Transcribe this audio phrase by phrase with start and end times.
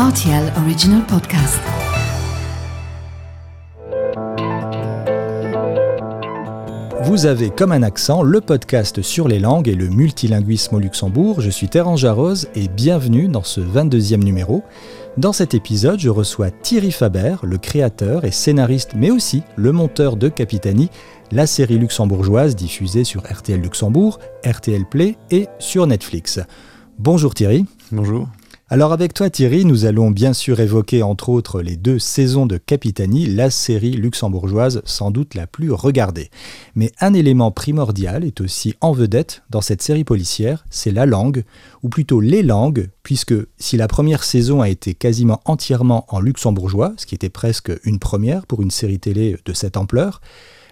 [0.00, 1.60] RTL Original Podcast.
[7.02, 11.42] Vous avez comme un accent le podcast sur les langues et le multilinguisme au Luxembourg.
[11.42, 14.62] Je suis Terence Jarose et bienvenue dans ce 22e numéro.
[15.18, 20.16] Dans cet épisode, je reçois Thierry Faber, le créateur et scénariste, mais aussi le monteur
[20.16, 20.88] de Capitani,
[21.30, 26.40] la série luxembourgeoise diffusée sur RTL Luxembourg, RTL Play et sur Netflix.
[26.98, 27.66] Bonjour Thierry.
[27.92, 28.28] Bonjour.
[28.72, 32.56] Alors avec toi Thierry, nous allons bien sûr évoquer entre autres les deux saisons de
[32.56, 36.30] Capitani, la série luxembourgeoise sans doute la plus regardée.
[36.76, 41.42] Mais un élément primordial est aussi en vedette dans cette série policière, c'est la langue,
[41.82, 46.92] ou plutôt les langues, puisque si la première saison a été quasiment entièrement en luxembourgeois,
[46.96, 50.20] ce qui était presque une première pour une série télé de cette ampleur,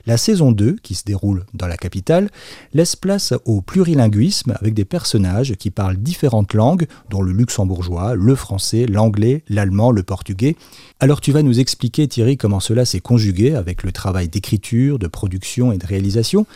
[0.09, 2.30] la saison 2, qui se déroule dans la capitale,
[2.73, 8.34] laisse place au plurilinguisme avec des personnages qui parlent différentes langues, dont le luxembourgeois, le
[8.34, 10.57] français, l'anglais, l'allemand, le portugais.
[10.98, 15.09] Alors tu vas nous expliquer Thierry comment cela s'est conjugué avec le travail d'écriture, de
[15.09, 16.47] production et de réalisation.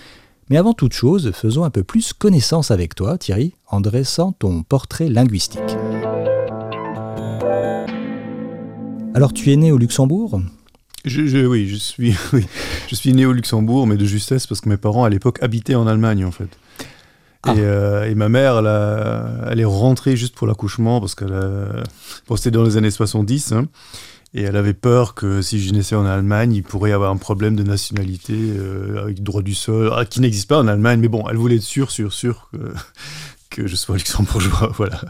[0.48, 4.62] Mais avant toute chose, faisons un peu plus connaissance avec toi, Thierry, en dressant ton
[4.62, 5.60] portrait linguistique.
[9.14, 10.40] Alors tu es né au Luxembourg?
[11.04, 12.14] Je, oui, je suis,
[12.88, 15.74] je suis né au Luxembourg, mais de justesse parce que mes parents à l'époque habitaient
[15.74, 16.48] en Allemagne en fait.
[17.44, 17.54] Ah.
[17.56, 21.36] Euh, et, ma mère, elle, elle, est rentrée juste pour l'accouchement parce qu'elle
[22.28, 23.52] bon, c'était dans les années 70.
[23.52, 23.66] Hein,
[24.34, 27.18] et elle avait peur que si je naissais en Allemagne, il pourrait y avoir un
[27.18, 31.00] problème de nationalité euh, avec droit du sol, ah, qui n'existe pas en Allemagne.
[31.00, 32.72] Mais bon, elle voulait être sûre, sûre, sûre que,
[33.52, 34.72] que je sois luxembourgeois.
[34.76, 35.00] Voilà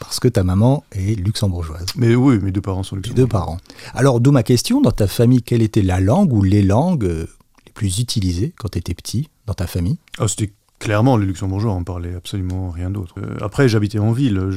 [0.00, 1.86] parce que ta maman est luxembourgeoise.
[1.96, 3.24] Mais oui, mes deux parents sont luxembourgeois.
[3.24, 3.56] deux parents.
[3.94, 7.26] Alors, d'où ma question, dans ta famille, quelle était la langue ou les langues euh,
[7.66, 9.96] les plus utilisées quand tu étais petit dans ta famille?
[10.18, 10.52] Ah, C'était
[10.84, 13.14] clairement les luxembourgeois, on parlait absolument rien d'autre.
[13.18, 14.50] Euh, après, j'habitais en ville,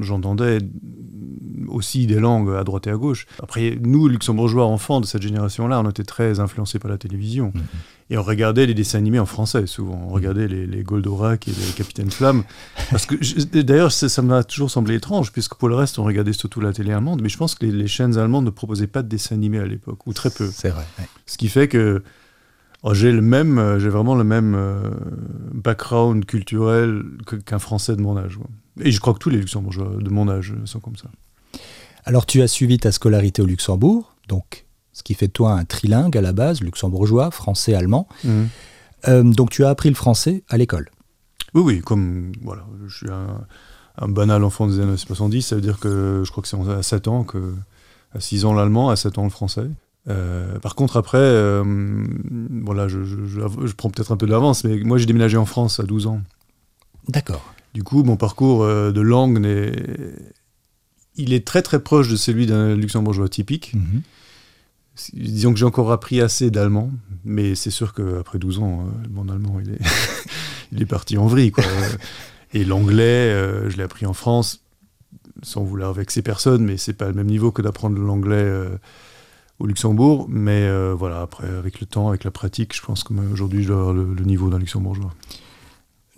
[0.00, 0.60] j'entendais
[1.68, 3.26] aussi des langues à droite et à gauche.
[3.42, 7.52] Après, nous, luxembourgeois enfants de cette génération-là, on était très influencés par la télévision.
[7.54, 7.62] Mhm.
[8.10, 10.00] Et on regardait les dessins animés en français, souvent.
[10.08, 12.44] On regardait les, les Goldorak et les Capitaine Flamme.
[12.90, 16.62] Parce que, d'ailleurs, ça m'a toujours semblé étrange, puisque pour le reste, on regardait surtout
[16.62, 17.20] la télé allemande.
[17.20, 20.06] Mais je pense que les, chaînes allemandes ne proposaient pas de dessins animés à l'époque,
[20.06, 20.48] ou très peu.
[20.50, 20.86] C'est vrai.
[21.26, 22.02] Ce qui fait que
[22.82, 24.90] oh, j'ai le même, euh, j'ai vraiment le même euh,
[25.52, 27.04] background culturel
[27.44, 28.38] qu'un Français de mon âge.
[28.80, 31.08] Et je crois que tous les Luxembourgeois de mon âge sont comme ça.
[32.04, 34.64] Alors, tu as suivi ta scolarité au Luxembourg, donc
[34.98, 38.08] ce qui fait de toi un trilingue à la base, luxembourgeois, français, allemand.
[38.24, 38.48] Mhm.
[39.06, 40.90] Euh, donc tu as appris le français à l'école.
[41.54, 45.78] Oui, oui, comme voilà, je suis un, banal enfant des années 70, ça veut dire
[45.78, 47.54] que je crois que c'est à 7 ans, que,
[48.12, 49.68] à 6 ans l'allemand, à 7 ans le français.
[50.08, 51.64] Euh, par contre, après, euh,
[52.62, 55.82] voilà, je, je, prends peut-être un peu d'avance, mais moi j'ai déménagé en France à
[55.82, 56.20] 12 ans.
[57.08, 57.54] D'accord.
[57.74, 59.38] Du coup, mon parcours de langue,
[61.16, 63.74] il est très très proche de celui d'un luxembourgeois typique.
[63.74, 64.02] Mhm
[65.12, 66.90] disons que j'ai encore appris assez d'allemand,
[67.24, 69.80] mais c'est sûr qu'après 12 ans, euh, mon allemand, il est,
[70.72, 71.52] il est parti en vrille.
[71.52, 71.64] Quoi.
[72.52, 74.64] Et l'anglais, euh, je l'ai appris en France,
[75.42, 78.76] sans vouloir vexer personne, mais c'est pas le même niveau que d'apprendre l'anglais euh,
[79.58, 80.26] au Luxembourg.
[80.28, 83.94] Mais voilà, après, avec le temps, avec la pratique, je pense qu'aujourd'hui, je dois avoir
[83.94, 85.12] le, le niveau d'un luxembourgeois.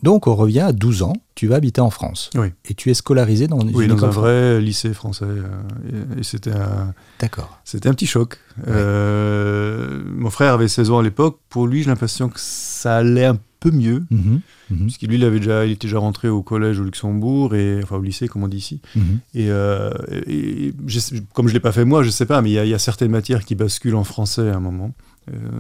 [0.02, 2.30] Donc on revient à 12 ans, tu vas habiter en France.
[2.34, 2.48] Oui.
[2.64, 5.24] Et tu es scolarisé dans une Oui, dans un vrai lycée français.
[5.26, 6.94] Euh, et, c'était un...
[7.18, 7.60] D'accord.
[7.64, 8.38] C'était un petit choc.
[8.66, 11.38] Euh, mon frère avait 16 ans à l'époque.
[11.50, 14.04] Pour lui, j'ai l'impression que ça allait un peu mieux.
[14.10, 14.38] Mm
[14.82, 17.97] Puisqu'il lui, il, avait déjà, il était déjà rentré au collège au Luxembourg, et, enfin
[17.97, 18.81] au lycée, comme on dit ici.
[18.94, 19.03] Mhm.
[19.37, 19.91] Euh,
[20.28, 20.72] et,
[21.34, 22.78] comme je ne l'ai pas fait moi, je ne sais pas, mais il y, a
[22.78, 24.93] certaines matières qui basculent en français à un moment,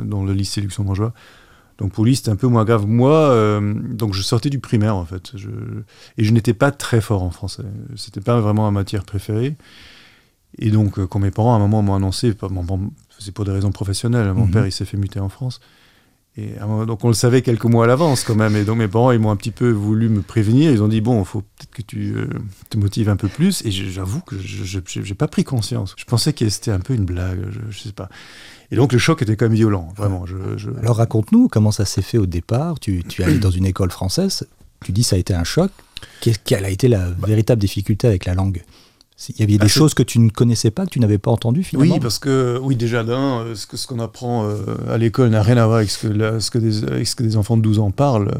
[0.04, 1.12] dans le lycée luxembourgeois.
[1.80, 2.86] Donc pour lui, c'était un peu moins grave.
[2.86, 5.32] Moi, euh, donc je sortais du primaire en fait,
[6.18, 7.64] et je n'étais pas très fort en français.
[7.96, 9.56] C'était pas vraiment ma matière préférée.
[10.58, 12.34] Et donc, euh, quand mes parents à un moment m'ont annoncé,
[13.18, 14.52] c'est pour des raisons professionnelles, mon mhm.
[14.52, 15.60] père il s'est fait muter en France.
[16.40, 18.56] Et donc on le savait quelques mois à l'avance quand même.
[18.56, 20.70] Et donc mes parents ils m'ont un petit peu voulu me prévenir.
[20.70, 22.26] Ils ont dit bon, il faut peut-être que tu euh,
[22.68, 23.64] te motives un peu plus.
[23.64, 25.94] Et j'avoue que je n'ai pas pris conscience.
[25.98, 27.40] Je pensais que c'était un peu une blague.
[27.50, 28.08] Je, ne sais pas.
[28.70, 30.24] Et donc le choc était quand même violent, vraiment.
[30.80, 32.80] Alors raconte-nous comment ça s'est fait au départ.
[32.80, 34.46] Tu, tu es allé dans une école française,
[34.84, 35.70] tu dis ça a été un choc.
[36.44, 37.26] Quelle a été la bah.
[37.26, 38.62] véritable difficulté avec la langue?
[39.28, 41.30] Il y avait des ah, choses que tu ne connaissais pas, que tu n'avais pas
[41.30, 44.56] entendues finalement Oui, parce que, oui, déjà d'un, euh, ce qu'on ce apprend euh,
[44.88, 47.36] à l'école n'a rien à voir avec ce, que, ce que des, ce que des
[47.36, 48.30] enfants de 12 ans parlent.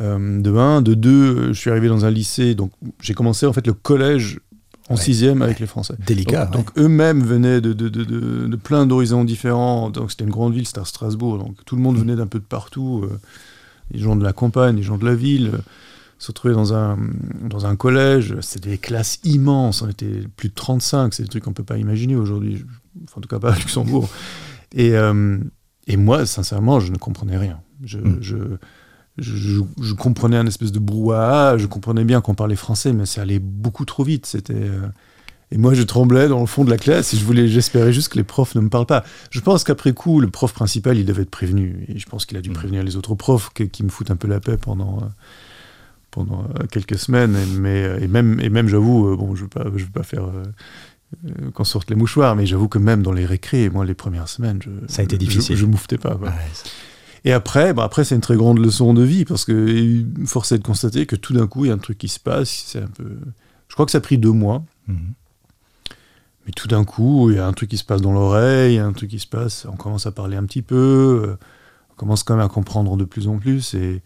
[0.00, 0.80] Euh, de un.
[0.80, 2.72] De deux, je suis arrivé dans un lycée, donc
[3.02, 4.40] j'ai commencé en fait le collège
[4.88, 5.94] en sixième avec les Français.
[6.06, 6.46] Délicat.
[6.46, 9.90] Donc, eux-mêmes venaient de, de, de, de plein d'horizons différents.
[9.90, 11.38] Donc c'était une grande ville, c'était à Strasbourg.
[11.38, 13.02] Donc tout le monde venait d'un peu de partout.
[13.04, 13.18] Euh,
[13.90, 15.52] les gens de la campagne, les gens de la ville.
[16.22, 16.98] Se retrouver dans un,
[17.42, 21.42] dans un collège, c'était des classes immenses, on était plus de 35, c'est des trucs
[21.42, 22.64] qu'on ne peut pas imaginer aujourd'hui,
[23.16, 24.08] en tout cas pas à Luxembourg.
[24.72, 25.38] Et, euh,
[25.88, 27.60] et moi, sincèrement, je ne comprenais rien.
[27.82, 28.18] Je, mm.
[28.20, 28.36] je,
[29.18, 33.40] je, comprenais un espèce de brouhaha, je comprenais bien qu'on parlait français, mais ça allait
[33.40, 34.24] beaucoup trop vite.
[34.26, 34.54] C'était.
[34.54, 34.86] Euh,
[35.50, 38.10] et moi, je tremblais dans le fond de la classe et je voulais, j'espérais juste
[38.10, 39.04] que les profs ne me parlent pas.
[39.30, 41.84] Je pense qu'après coup, le prof principal, il devait être prévenu.
[41.88, 42.54] Et je pense qu'il a dû mm.
[42.54, 45.06] prévenir les autres profs qui me foutent un peu la paix pendant, euh,
[46.12, 47.34] pendant euh, quelques semaines.
[47.34, 49.90] Et, mais, et même, et même j'avoue, euh, bon, je ne veux, pas, je veux
[49.90, 53.84] pas faire euh, qu'on sorte les mouchoirs, mais j'avoue que même dans les récrés, moi,
[53.84, 55.56] les premières semaines, je, ça a été difficile.
[55.56, 56.18] Je, je pas.
[57.24, 60.58] et après, bah après c'est une très grande leçon de vie parce que force est
[60.58, 62.64] de constater que tout d'un coup, il y a un truc qui se passe.
[62.66, 63.16] C'est un peu.
[63.68, 64.62] Je crois que ça a pris deux mois.
[64.86, 65.14] Mhm.
[66.44, 68.92] Mais tout d'un coup, il y a un truc qui se passe dans l'oreille, un
[68.92, 69.64] truc qui se passe.
[69.70, 71.36] On commence à parler un petit peu.
[71.92, 73.74] On commence quand même à comprendre de plus en plus.
[73.74, 74.02] Et,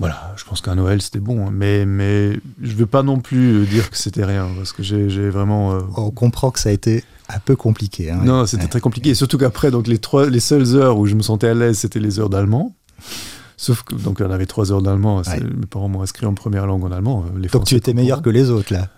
[0.00, 1.50] voilà, je pense qu'un Noël c'était bon, hein.
[1.52, 2.32] mais, mais
[2.62, 5.74] je ne veux pas non plus euh, dire que c'était rien, parce que j'ai vraiment.
[5.74, 8.10] Euh, On comprend que ça a été un peu compliqué.
[8.10, 11.06] Hein, non, c'était très compliqué, et surtout qu'après, donc les, trois, les seules heures où
[11.06, 12.74] je me sentais à l'aise, c'était les heures d'allemand.
[13.60, 15.20] Sauf que, donc, on avait trois heures d'allemand.
[15.20, 17.26] Mes parents m'ont inscrit en première langue en allemand.
[17.36, 18.88] Les donc, tu étais meilleur que les autres, là.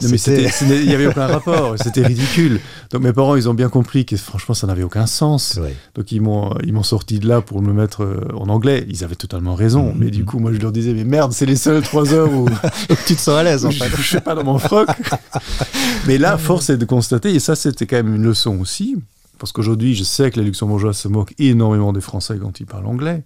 [0.00, 1.74] Non, mais il n'y avait aucun rapport.
[1.82, 2.60] C'était ridicule.
[2.90, 5.60] Donc, mes parents, ils ont bien compris que, franchement, ça n'avait aucun sens.
[5.94, 8.86] Donc, ils m'ont, ils m'ont sorti de là pour me mettre euh, en anglais.
[8.88, 9.90] Ils avaient totalement raison.
[9.90, 9.98] Mm-hmm.
[9.98, 12.48] Mais du coup, moi, je leur disais, mais merde, c'est les seules trois heures où.
[13.06, 13.90] tu te sens à l'aise, en fait.
[13.90, 14.88] Je ne suis pas dans mon froc.
[16.06, 18.96] mais là, force est de constater, et ça, c'était quand même une leçon aussi.
[19.38, 22.86] Parce qu'aujourd'hui, je sais que les luxembourgeois se moquent énormément des Français quand ils parlent
[22.86, 23.22] anglais.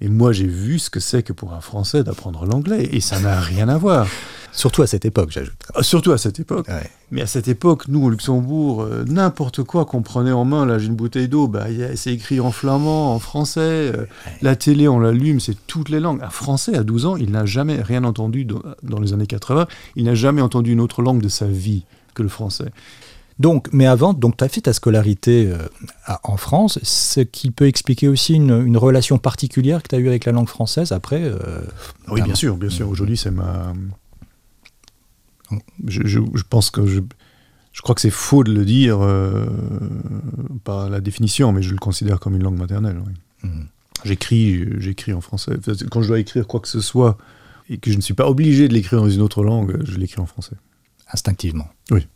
[0.00, 3.18] Et moi, j'ai vu ce que c'est que pour un Français d'apprendre l'anglais, et ça
[3.18, 4.06] n'a rien à voir.
[4.52, 5.56] Surtout à cette époque, j'ajoute.
[5.74, 6.66] Ah, surtout à cette époque.
[7.10, 10.78] Mais à cette époque, nous, au Luxembourg, euh, n'importe quoi qu'on prenait en main, là,
[10.78, 13.60] j'ai une bouteille d'eau, bah, c'est écrit en flamand, en français.
[13.60, 14.06] Euh,
[14.40, 16.22] la télé, on l'allume, c'est toutes les langues.
[16.22, 19.66] Un Français, à 12 ans, il n'a jamais rien entendu dans, dans les années 80.
[19.94, 21.84] Il n'a jamais entendu une autre langue de sa vie
[22.14, 22.72] que le français.
[23.38, 25.58] Donc, mais avant, donc tu as fait ta scolarité euh,
[26.22, 30.24] en France, ce qui peut expliquer aussi une, relation particulière que tu as eue avec
[30.24, 31.22] la langue française après.
[31.22, 31.60] Euh,
[32.08, 32.88] oui, bien sûr, bien sûr.
[32.88, 33.74] Aujourd'hui, c'est ma.
[35.86, 37.00] Je, pense que je,
[37.72, 39.46] je crois que c'est faux de le dire euh,
[40.64, 43.00] par la définition, mais je le considère comme une langue maternelle.
[43.42, 43.64] Mmh.
[44.04, 45.52] J'écris, j'écris en français.
[45.90, 47.18] Quand je dois écrire quoi que ce soit
[47.68, 50.20] et que je ne suis pas obligé de l'écrire dans une autre langue, je l'écris
[50.20, 50.56] en français.
[51.12, 51.68] Instinctivement.
[51.90, 52.06] Oui.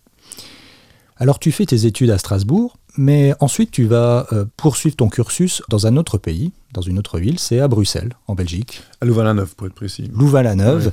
[1.21, 5.63] Alors tu fais tes études à Strasbourg, mais ensuite tu vas euh, poursuivre ton cursus
[5.69, 8.83] dans un autre pays, dans une autre ville, c'est à Bruxelles, en Belgique.
[9.03, 10.11] À Louvain-la-Neuve, pour être précis.
[10.15, 10.93] Louvain-la-Neuve.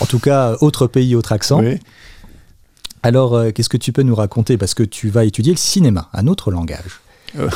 [0.00, 1.60] En tout cas, autre pays, autre accent.
[1.60, 1.78] Oui.
[3.02, 4.56] Alors, euh, qu'est-ce que tu peux nous raconter?
[4.56, 7.00] Parce que tu vas étudier le cinéma, un autre langage.
[7.36, 7.50] Euh,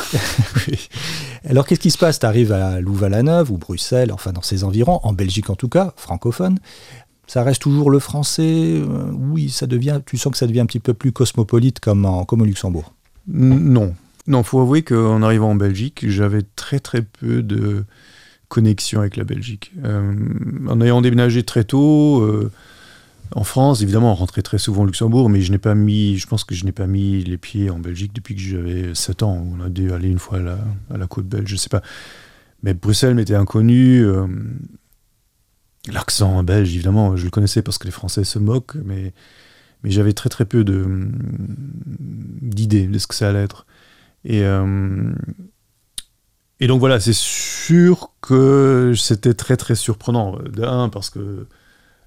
[1.49, 2.19] Alors, qu'est-ce qui se passe?
[2.19, 5.93] Tu arrives à Louvain-la-Neuve ou Bruxelles, enfin dans ces environs, en Belgique en tout cas,
[5.95, 6.59] francophone
[7.29, 10.65] ça reste toujours le français euh, Oui, ça devient, tu sens que ça devient un
[10.65, 12.95] petit peu plus cosmopolite comme, en, comme au Luxembourg
[13.27, 13.93] Non.
[14.25, 17.85] Non, faut avouer qu'en arrivant en Belgique, j'avais très très peu de
[18.47, 19.71] connexion avec la Belgique.
[19.83, 20.11] Euh,
[20.67, 22.51] en ayant déménagé très tôt, euh,
[23.35, 26.25] en France, évidemment, on rentrait très souvent au Luxembourg, mais je n'ai pas mis, je
[26.25, 29.45] pense que je n'ai pas mis les pieds en Belgique depuis que j'avais 7 ans.
[29.55, 30.57] On a dû aller une fois à la,
[30.91, 31.83] à la côte belge, je sais pas.
[32.63, 34.03] Mais Bruxelles m'était inconnu.
[35.87, 39.13] L'accent belge, évidemment, je le connaissais parce que les Français se moquent, mais,
[39.83, 40.63] mais j'avais très très peu
[42.41, 43.65] d'idées de, ce que ça allait être.
[44.25, 45.13] Et, euh,
[46.59, 50.37] et donc voilà, c'est sûr que c'était très très surprenant.
[50.51, 51.47] D'un, parce que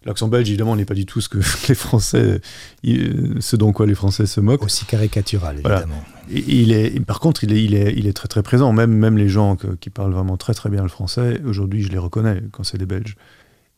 [0.05, 1.39] l'accent belge, évidemment, n'est pas du tout ce que
[1.69, 2.43] les Français,
[2.85, 4.65] ce dont quoi les Français se moquent.
[4.65, 6.05] Aussi caricatural, évidemment.
[6.31, 8.73] il est, par contre, il est, il, est, il est très très présent.
[8.73, 11.99] Même, même les gens qui parlent vraiment très très bien le français, aujourd'hui, je les
[11.99, 13.17] reconnais quand c'est des Belges.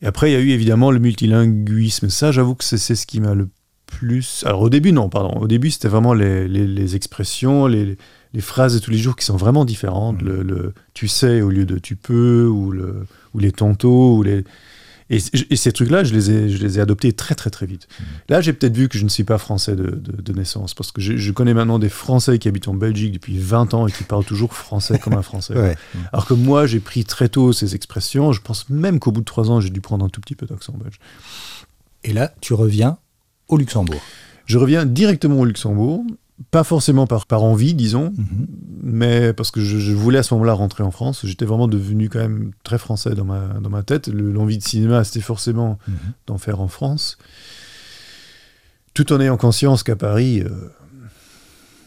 [0.05, 2.09] Et après, il y a eu évidemment le multilinguisme.
[2.09, 3.49] Ça, j'avoue que c'est ce qui m'a le
[3.87, 4.43] plus.
[4.45, 5.39] Alors au début, non, pardon.
[5.39, 7.97] Au début, c'était vraiment les, les, expressions, les,
[8.31, 10.21] les, phrases de tous les jours qui sont vraiment différentes.
[10.21, 10.25] Mmh.
[10.25, 14.21] Le, le, tu sais au lieu de tu peux, ou, le, ou les tantôt, ou
[14.21, 14.43] les.
[15.11, 17.87] Et, ces trucs-là, je les, ai, je les ai adoptés très très très vite.
[17.87, 18.03] Mmh.
[18.29, 20.99] Là, j'ai peut-être vu que je ne suis pas français de, de, naissance, parce que
[20.99, 24.25] je, connais maintenant des Français qui habitent en Belgique depuis 20 ans et qui parlent
[24.25, 25.53] toujours français comme un Français.
[26.11, 28.31] Alors que moi, j'ai pris très tôt ces expressions.
[28.31, 30.47] Je pense même qu'au bout de 3 ans, j'ai dû prendre un tout petit peu
[30.47, 30.99] d'accent belge.
[32.03, 32.97] Et là, tu reviens
[33.47, 34.01] au Luxembourg.
[34.45, 36.03] Je reviens directement au Luxembourg
[36.51, 38.47] pas forcément par, par envie, disons, mhm.
[38.83, 41.25] mais parce que je, voulais à ce moment-là rentrer en France.
[41.25, 44.07] J'étais vraiment devenu quand même très français dans ma, dans ma tête.
[44.09, 45.95] L'envie de cinéma, c'était forcément mhm.
[46.27, 47.17] d'en faire en France.
[48.93, 50.49] Tout en ayant conscience qu'à Paris, euh,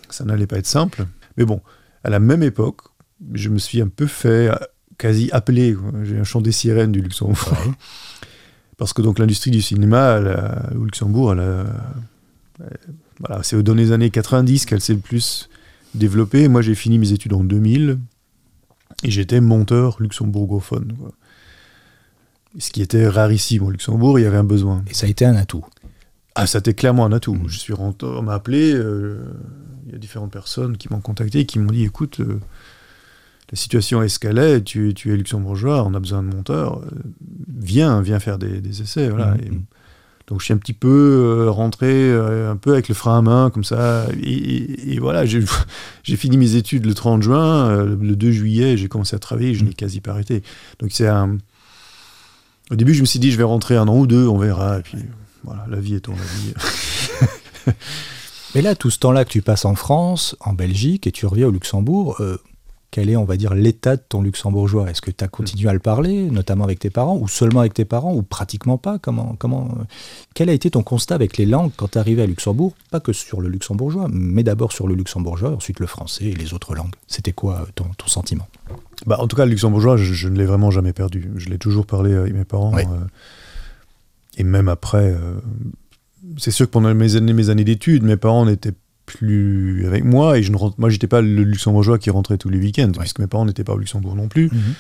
[0.09, 1.07] ça n'allait pas être simple.
[1.37, 1.61] Mais bon,
[2.03, 2.81] à la même époque,
[3.35, 4.51] je me suis un peu fait
[4.97, 5.77] quasi appeler.
[6.05, 7.75] J'ai un chant des sirènes du Luxembourg.
[8.79, 10.21] Parce que donc l'industrie du cinéma
[10.75, 11.35] au Luxembourg,
[13.21, 15.49] voilà, c'est dans les années 90 qu'elle s'est le plus
[15.95, 16.49] développée.
[16.49, 17.99] Moi, j'ai fini mes études en 2000
[19.05, 20.95] et j'étais monteur luxembourgophone.
[22.59, 24.83] Ce qui était rarissime au Luxembourg, il y avait un besoin.
[24.89, 25.65] Et ça a été un atout.
[26.35, 27.35] Ah, ça a été clairement un atout.
[27.35, 27.49] Mmh.
[27.49, 29.23] Je suis rentré, on m'a appelé, euh,
[29.87, 32.41] il y a différentes personnes qui m'ont contacté et qui m'ont dit écoute, euh,
[33.51, 36.91] la situation escalait, tu, tu es luxembourgeois, on a besoin de monteurs, euh,
[37.59, 39.09] viens, viens faire des, essais.
[39.09, 39.35] Voilà.
[39.35, 39.65] Mmh.
[40.29, 43.65] Donc je suis un petit peu rentré un peu avec le frein à main, comme
[43.65, 44.07] ça.
[44.23, 45.25] Et, voilà,
[46.05, 47.85] j'ai fini mes études le 30 juin.
[47.85, 49.75] le 2 juillet, j'ai commencé à travailler, je n'ai mmh.
[49.75, 50.43] quasi pas arrêté.
[50.79, 51.39] Donc c'est un.
[52.71, 54.79] Au début, je me suis dit, je vais rentrer un an ou deux, on verra.
[54.79, 54.99] Et puis
[55.45, 56.15] voilà, la vie est la
[57.75, 57.75] vie.
[58.55, 61.49] Mais là, tout ce temps-là que tu passes en France, en Belgique, et tu reviens
[61.49, 62.39] au Luxembourg, euh,
[62.91, 64.91] quel est, on va dire, l'état de ton luxembourgeois?
[64.91, 67.75] Est-ce que tu as continué à le parler, notamment avec tes parents, ou seulement avec
[67.75, 68.99] tes parents, ou pratiquement pas?
[68.99, 69.85] Comment, comment, euh,
[70.35, 72.75] Quel a été ton constat avec les langues quand tu es arrivé à Luxembourg?
[72.91, 76.55] Pas que sur le luxembourgeois, mais d'abord sur le luxembourgeois, ensuite le français et les
[76.55, 76.95] autres langues.
[77.07, 78.49] C'était quoi ton, ton sentiment?
[79.07, 81.31] Bah, En tout cas, le luxembourgeois, je, ne l'ai vraiment jamais perdu.
[81.37, 82.75] Je l'ai toujours parlé avec mes parents.
[82.77, 82.85] Euh,
[84.39, 85.35] et même après, euh,
[86.39, 88.75] c'est sûr que pendant mes années, mes années d'études, mes parents n'étaient
[89.17, 92.59] plus avec moi et je ne moi j'étais pas le luxembourgeois qui rentrait tous les
[92.59, 94.75] week-ends puisque mes parents n'étaient pas au Luxembourg non plus mhm.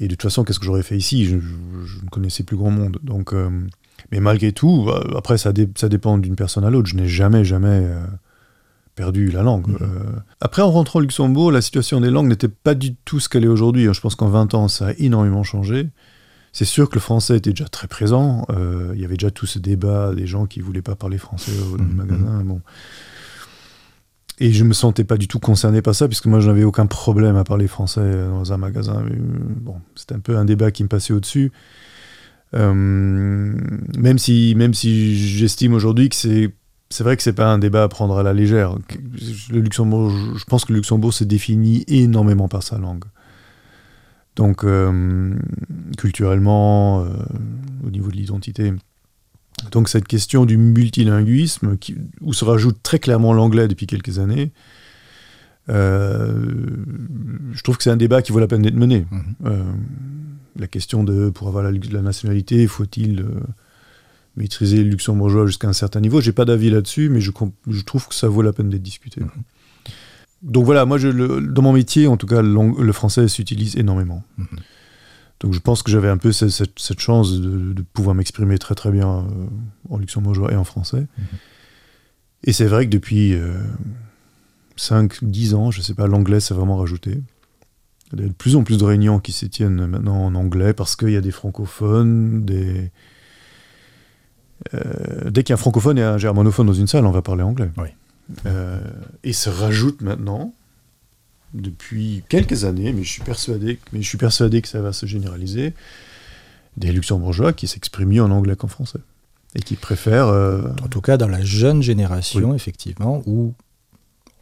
[0.00, 1.26] et de toute façon qu'est-ce que j'aurais fait ici?
[1.26, 3.48] Je, ne connaissais plus grand monde donc euh,
[4.12, 7.44] mais malgré tout bah, après ça, ça dépend d'une personne à l'autre je n'ai jamais
[7.44, 8.04] jamais euh,
[8.94, 10.22] perdu la langue mhm.
[10.40, 13.44] après en rentrant au Luxembourg la situation des langues n'était pas du tout ce qu'elle
[13.44, 15.88] est aujourd'hui je pense qu'en 20 ans ça a énormément changé
[16.56, 18.46] c'est sûr que le français était déjà très présent.
[18.48, 21.52] Euh, il y avait déjà tout ce débat des gens qui voulaient pas parler français
[21.52, 21.92] les mhm.
[21.92, 22.44] magasins.
[22.44, 22.62] Bon.
[24.38, 26.86] Et je me sentais pas du tout concerné par ça, puisque moi, je n'avais aucun
[26.86, 29.02] problème à parler français dans un magasin.
[29.02, 31.52] Euh, bon, c'était un peu un débat qui me passait au-dessus.
[32.54, 36.52] Euh, même si, même si j'estime aujourd'hui que c'est
[36.88, 38.76] c'est vrai que c'est pas un débat à prendre à la légère.
[39.50, 43.04] Le Luxembourg, je pense que le Luxembourg se définit énormément par sa langue.
[44.36, 45.34] Donc, euh,
[45.98, 47.08] culturellement, euh,
[47.84, 48.72] au niveau de l'identité.
[49.70, 51.76] Donc, cette question du multilinguisme,
[52.20, 54.52] où se rajoute très clairement l'anglais depuis quelques années,
[55.68, 56.66] euh,
[57.52, 59.06] je trouve que c'est un débat qui vaut la peine d'être mené.
[59.10, 59.76] Mhm.
[60.58, 63.26] la question de, pour avoir la, la nationalité, faut-il
[64.36, 66.20] maîtriser le luxembourgeois jusqu'à un certain niveau?
[66.20, 67.30] J'ai pas d'avis là-dessus, mais je,
[67.68, 69.20] je, trouve que ça vaut la peine d'être discuté.
[69.20, 69.30] Mhm
[70.42, 71.08] donc voilà, moi, je,
[71.40, 74.22] dans mon métier, en tout cas, le, français s'utilise énormément.
[74.38, 74.46] Mhm.
[75.40, 79.08] Donc je pense que j'avais un peu cette, chance de, pouvoir m'exprimer très très bien
[79.08, 79.46] euh,
[79.90, 81.06] en luxembourgeois et en français.
[81.18, 81.24] Mhm.
[82.44, 83.34] Et c'est vrai que depuis
[84.78, 87.20] 5-10 euh, ans, je ne sais pas, l'anglais s'est vraiment rajouté.
[88.12, 90.72] Il y a de plus en plus de réunions qui se tiennent maintenant en anglais
[90.72, 92.90] parce qu'il y a des francophones, des...
[94.74, 97.22] Euh, dès qu'il y a un francophone et un germanophone dans une salle, on va
[97.22, 97.70] parler anglais.
[97.76, 97.88] Oui.
[98.46, 98.80] Euh,
[99.22, 100.54] et se rajoute maintenant,
[101.60, 105.06] depuis quelques années, mais je suis persuadé, mais je suis persuadé que ça va se
[105.06, 105.74] généraliser,
[106.76, 109.00] des luxembourgeois qui s'expriment mieux en anglais qu'en français.
[109.54, 110.28] Et qui préfèrent...
[110.28, 113.54] Euh, en tout cas, dans la jeune génération, effectivement, où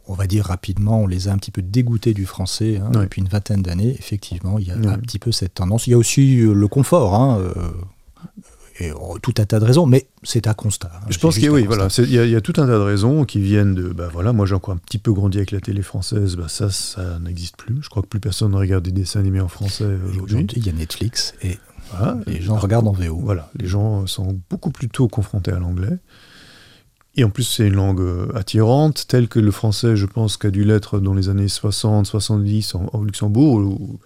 [0.06, 3.22] on va dire rapidement, on les a un petit peu dégoûtés du français hein, depuis
[3.22, 3.96] une vingtaine d'années.
[3.98, 5.86] Effectivement, il y a un petit peu cette tendance.
[5.86, 7.14] Il y a aussi euh, le confort.
[7.14, 7.40] Hein,
[8.80, 10.90] et oh, tout un tas de raisons, mais c'est un constat.
[10.94, 13.40] Hein, je pense qu'il oui, voilà, il y, a tout un tas de raisons qui
[13.40, 16.36] viennent de, bah voilà, moi j'ai encore un petit peu grandi avec la télé française,
[16.36, 17.76] bah ça, ça n'existe plus.
[17.82, 20.46] Je crois que plus personne ne regarde des dessins animés en français aujourd'hui.
[20.56, 21.58] il y a Netflix et
[22.26, 23.16] les gens regardent en VO.
[23.16, 25.98] Voilà, les gens sont beaucoup plus tôt confrontés à l'anglais.
[27.16, 30.50] Et en plus, c'est une langue euh, attirante, telle que le français, je pense, qu'a
[30.50, 34.00] dû l'être dans les années 60, 70 au Luxembourg, où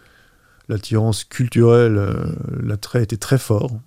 [0.68, 2.26] l'attirance culturelle, euh,
[2.62, 3.80] l'attrait était très fort.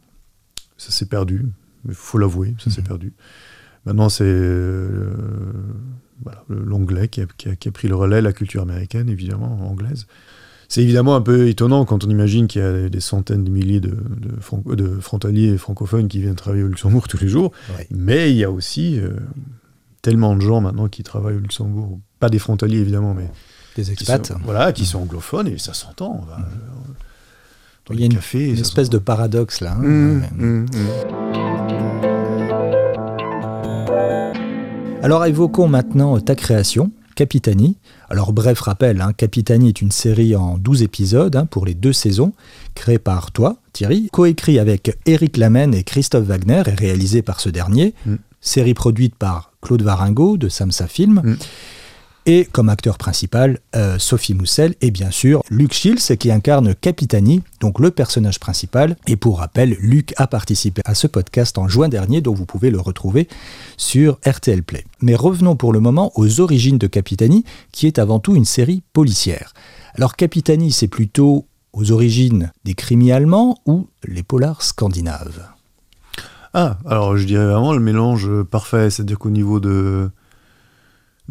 [0.82, 1.46] Ça s'est perdu,
[1.88, 2.88] il faut l'avouer, ça s'est mhm.
[2.88, 3.14] perdu.
[3.86, 5.14] Maintenant, c'est euh,
[6.50, 10.08] l'anglais qui a, pris le relais, la culture américaine, évidemment, anglaise.
[10.70, 13.80] C'est évidemment un peu étonnant quand on imagine qu'il y a des centaines de milliers
[13.80, 17.52] de, de, frontaliers francophones qui viennent travailler au Luxembourg tous les jours.
[17.92, 19.12] Mais il y a aussi euh,
[20.02, 22.00] tellement de gens maintenant qui travaillent au Luxembourg.
[22.20, 23.30] Pas des frontaliers, évidemment, mais.
[23.76, 24.34] Des expats.
[24.44, 26.26] voilà, qui sont anglophones et ça s'entend.
[27.90, 29.74] Il y a une, espèce de paradoxe là.
[29.74, 29.82] Hein.
[29.82, 30.68] Mmh, mmh, mmh.
[35.04, 37.78] Alors évoquons maintenant ta création, Capitani.
[38.10, 41.94] Alors bref rappel, hein, Capitani est une série en 12 épisodes hein, pour les deux
[41.94, 42.34] saisons,
[42.76, 47.50] créée par toi, Thierry, coécrit avec Eric Lamen et Christophe Wagner et réalisée par ce
[47.50, 47.96] dernier.
[48.42, 51.38] Série produite par Claude Varingo de Samsa Film.
[52.28, 57.42] Et comme acteur principal, euh, Sophie Moussel et bien sûr Luc Shields qui incarne Capitani,
[57.60, 58.96] donc le personnage principal.
[59.08, 62.70] Et pour rappel, Luc a participé à ce podcast en juin dernier, donc vous pouvez
[62.70, 63.28] le retrouver
[63.76, 64.86] sur RTL Play.
[65.02, 68.84] Mais revenons pour le moment aux origines de Capitani, qui est avant tout une série
[68.94, 69.54] policière.
[69.96, 75.48] Alors Capitani, c'est plutôt aux origines des crimis allemands ou les polars scandinaves?
[76.54, 80.12] Ah, alors je dirais vraiment le mélange parfait, c'est-à-dire qu'au niveau de,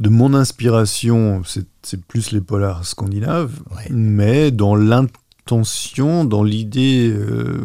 [0.00, 7.60] de mon inspiration, c'est plus les polars scandinaves, mais dans l'intention, dans l'idée, euh,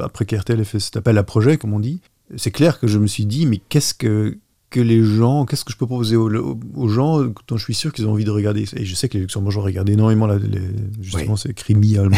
[0.00, 2.00] après qu'RTL ait fait cet appel à projet, comme on dit,
[2.36, 4.38] c'est clair que je me suis dit, mais qu'est-ce que
[4.70, 8.08] que les gens, qu'est-ce que je peux proposer aux, gens dont je suis sûr qu'ils
[8.08, 8.64] ont envie de regarder?
[8.74, 10.60] Et je sais que les Luxembourgeois regardent énormément la, les,
[11.00, 12.16] justement ces crimis allemands.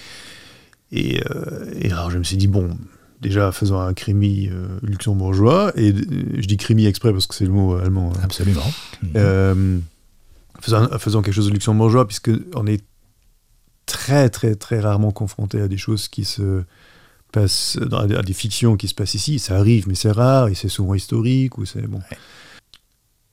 [0.92, 2.78] et, euh, et, alors je me suis dit, bon,
[3.20, 7.52] déjà faisons un crimi euh, luxembourgeois, et je dis crimi exprès parce que c'est le
[7.52, 8.12] mot allemand.
[8.14, 8.20] Hein.
[8.22, 8.70] Absolument.
[9.16, 9.78] Euh,
[10.60, 12.84] faisons, quelque chose de luxembourgeois, puisque on est
[13.86, 16.62] très très très rarement confronté à des choses qui se
[17.32, 20.68] passe dans des fictions qui se passent ici, ça arrive, mais c'est rare, et c'est
[20.68, 22.00] souvent historique, ou c'est bon.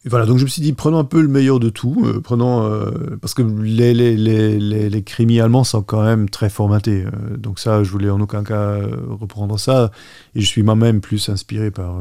[0.06, 2.66] Voilà, donc je me suis dit, prenons un peu le meilleur de tout, euh, prenons,
[2.66, 7.38] euh, parce que les, les, les, les, crimis allemands sont quand même très formatés, euh,
[7.38, 8.80] donc ça, je voulais en aucun cas
[9.10, 9.92] reprendre ça,
[10.36, 11.96] et je suis moi-même plus inspiré par,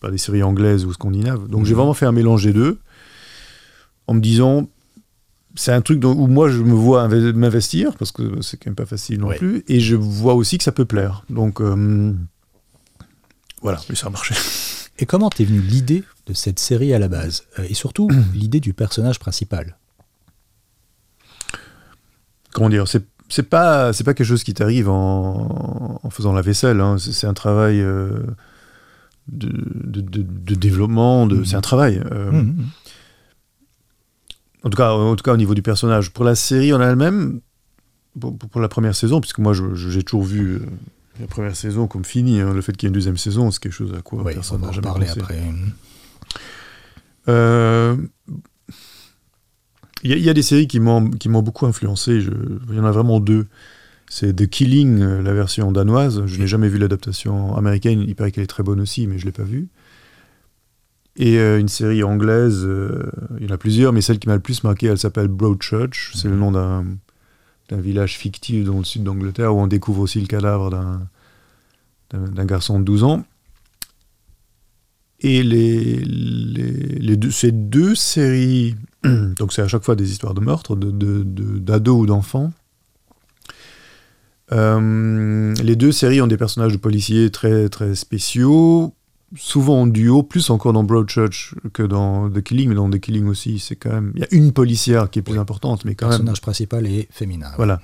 [0.00, 1.46] par des séries anglaises ou scandinaves.
[1.46, 1.78] Donc j'ai mhm.
[1.78, 2.78] vraiment fait un mélange des deux,
[4.08, 4.68] en me disant,
[5.54, 8.86] c'est un truc où moi je me vois m'investir parce que c'est quand même pas
[8.86, 11.60] facile non plus et je vois aussi que ça peut plaire donc
[13.60, 14.34] voilà mais ça a marché
[15.02, 18.60] et comment t'es venu l'idée de cette série à la base euh, et surtout l'idée
[18.60, 19.76] du personnage principal?
[22.52, 26.42] Comment dire c'est c'est pas c'est pas quelque chose qui t'arrive en, en, faisant la
[26.42, 26.96] vaisselle hein.
[26.98, 28.20] c'est un travail euh,
[29.28, 29.48] de,
[30.00, 32.66] de, développement de, c'est un travail mmh, mmh.
[34.64, 36.12] En tout, cas, en tout cas, au niveau du personnage.
[36.12, 37.40] Pour la série en elle-même,
[38.20, 40.60] pour, la première saison, puisque moi j'ai toujours vu euh,
[41.20, 43.60] la première saison comme finie, hein, le fait qu'il y ait une deuxième saison, c'est
[43.60, 45.42] quelque chose à quoi personne n'a jamais parlé après.
[47.28, 47.96] Euh,
[50.04, 51.02] il y, a des séries qui m'ont
[51.42, 52.24] beaucoup influencé.
[52.70, 53.46] Il y en a vraiment deux.
[54.08, 56.26] C'est The Killing, euh, la version danoise.
[56.26, 58.04] Je n'ai jamais vu l'adaptation américaine.
[58.06, 59.68] Il paraît qu'elle est très bonne aussi, mais je ne l'ai pas vue.
[61.16, 64.34] Et euh, une série anglaise, euh, il y en a plusieurs, mais celle qui m'a
[64.34, 66.12] le plus marqué, elle s'appelle Broadchurch.
[66.14, 66.52] C'est le nom
[67.72, 70.70] d'un, village fictif dans le sud d'Angleterre où on découvre aussi le cadavre
[72.10, 73.24] d'un, garçon de 12 ans.
[75.20, 80.74] Et les, deux, ces deux séries, donc c'est à chaque fois des histoires de meurtre,
[80.76, 81.22] de,
[81.58, 82.52] d'ados ou d'enfants.
[84.50, 88.92] Euh, les deux séries ont des personnages de policiers très, très spéciaux,
[89.36, 93.26] souvent en duo, plus encore dans Broadchurch que dans The Killing, mais dans The Killing
[93.26, 94.12] aussi, c'est quand même.
[94.14, 96.12] Il y a une policière qui est plus importante, mais quand même.
[96.12, 97.50] Le personnage principal est féminin.
[97.56, 97.80] Voilà.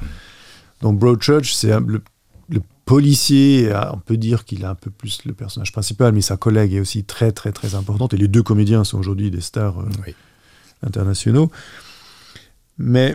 [0.81, 2.03] Dans Broadchurch, c'est le,
[2.85, 6.73] policier, on peut dire qu'il est un peu plus le personnage principal, mais sa collègue
[6.73, 8.15] est aussi très, très, très importante.
[8.15, 10.13] Et les deux comédiens sont aujourd'hui des stars euh,
[10.83, 11.51] internationaux.
[12.79, 13.15] Mais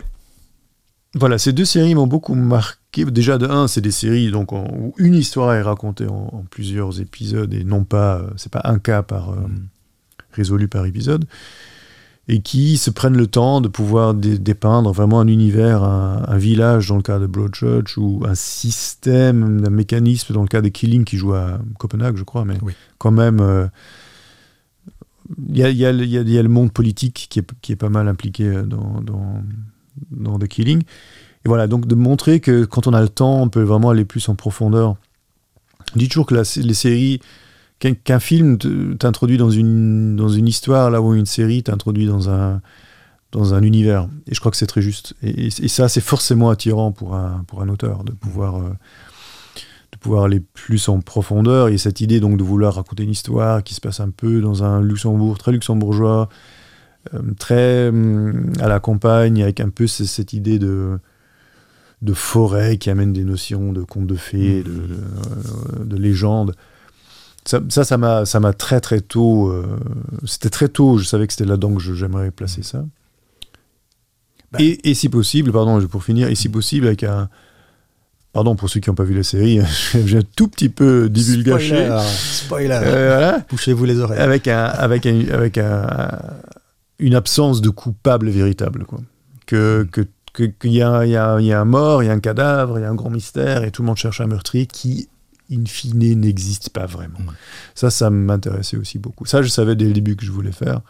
[1.14, 3.04] voilà, ces deux séries m'ont beaucoup marqué.
[3.04, 7.52] Déjà, de un, c'est des séries donc, où une histoire est racontée en, plusieurs épisodes
[7.54, 9.46] et non pas, euh, c'est pas un cas par, euh,
[10.32, 11.24] résolu par épisode,
[12.26, 16.96] et qui se prennent le temps de pouvoir dépeindre vraiment un univers, un, village dans
[16.96, 21.16] le cas de Broadchurch, ou un système, un mécanisme dans le cas de Killing qui
[21.16, 22.56] joue à Copenhague, je crois, mais
[22.98, 23.68] quand même.
[25.48, 29.42] il y, a, le monde politique qui est, qui est pas mal impliqué dans, dans
[30.10, 30.82] dans The Killing.
[31.44, 34.04] Et voilà, donc de montrer que quand on a le temps, on peut vraiment aller
[34.04, 34.96] plus en profondeur.
[35.94, 37.20] On dit toujours que les séries,
[37.78, 38.58] qu'un film
[38.98, 42.62] t'introduit dans une, dans une histoire, là où une série t'introduit dans un,
[43.34, 44.08] dans un univers.
[44.26, 45.14] Et je crois que c'est très juste.
[45.22, 48.70] Et, ça, c'est forcément attirant pour un, pour un auteur, de pouvoir, euh,
[49.92, 51.68] de pouvoir aller plus en profondeur.
[51.68, 54.64] Et cette idée donc de vouloir raconter une histoire qui se passe un peu dans
[54.64, 56.28] un Luxembourg très luxembourgeois,
[57.38, 60.98] très hum, à la campagne, avec un peu cette idée de,
[62.02, 66.54] de forêt qui amène des notions de contes de fées, de, de, de légendes.
[67.46, 69.48] Ça, ça m'a, ça très très tôt.
[69.48, 69.78] Euh,
[70.24, 70.96] c'était très tôt.
[70.96, 72.84] Je savais que c'était là-dedans que j'aimerais placer ça.
[74.50, 74.58] Bah.
[74.62, 77.28] Et, et, si possible, pardon, pour finir, et si possible avec un.
[78.32, 79.60] Pardon pour ceux qui n'ont pas vu la série,
[80.06, 81.86] j'ai un tout petit peu divulgaché.
[81.86, 82.00] Spoiler,
[82.32, 82.80] spoiler.
[82.82, 83.38] Euh,
[83.74, 84.18] vous les oreilles.
[84.18, 86.08] Avec un, avec un, avec un,
[86.98, 88.84] une absence de coupable véritable.
[88.84, 89.00] Quoi.
[89.46, 92.82] Que, que qu'il y, y, y, a un mort, il y a un cadavre, il
[92.82, 95.08] y a un grand mystère, et tout le monde cherche un meurtrier qui,
[95.52, 97.20] in fine, n'existe pas vraiment.
[97.20, 97.32] Mm.
[97.76, 99.26] Ça, ça m'intéressait aussi beaucoup.
[99.26, 100.80] Ça, je savais dès le début que je voulais faire.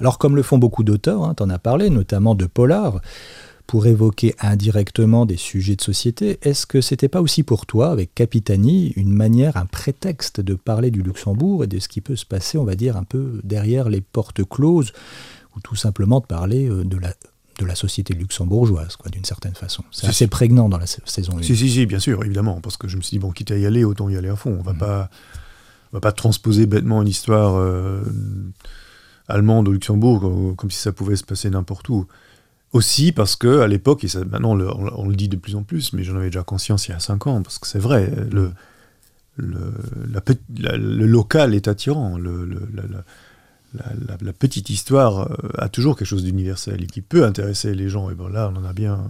[0.00, 3.00] Alors comme le font beaucoup d'auteurs, hein, tu en as parlé, notamment de Polar,
[3.68, 8.14] pour évoquer indirectement des sujets de société, est-ce que c'était pas aussi pour toi, avec
[8.14, 12.24] Capitani, une manière, un prétexte de parler du Luxembourg et de ce qui peut se
[12.24, 14.94] passer, on va dire, un peu derrière les portes closes,
[15.54, 17.12] ou tout simplement de parler euh, de la,
[17.58, 19.84] de la société luxembourgeoise, quoi, d'une certaine façon?
[19.92, 21.42] C'est assez prégnant dans la saison 1.
[21.42, 23.58] Si, si, si, bien sûr, évidemment, parce que je me suis dit, bon, quitte à
[23.58, 24.56] y aller, autant y aller à fond.
[24.58, 24.78] On va mm.
[24.78, 25.10] pas
[25.92, 28.02] on va pas transposer bêtement une histoire euh,
[29.26, 32.06] allemande au Luxembourg comme si ça pouvait se passer n'importe où.
[32.72, 35.94] Aussi parce que à l'époque, et ça, maintenant on, le dit de plus en plus,
[35.94, 38.52] mais j'en avais déjà conscience il y a cinq ans, parce que c'est vrai, le,
[39.38, 42.18] le, local est attirant.
[42.18, 42.44] Le,
[44.38, 48.10] petite histoire euh, a toujours quelque chose d'universel et qui peut intéresser les gens.
[48.10, 49.00] Et bon, là, on en a bien,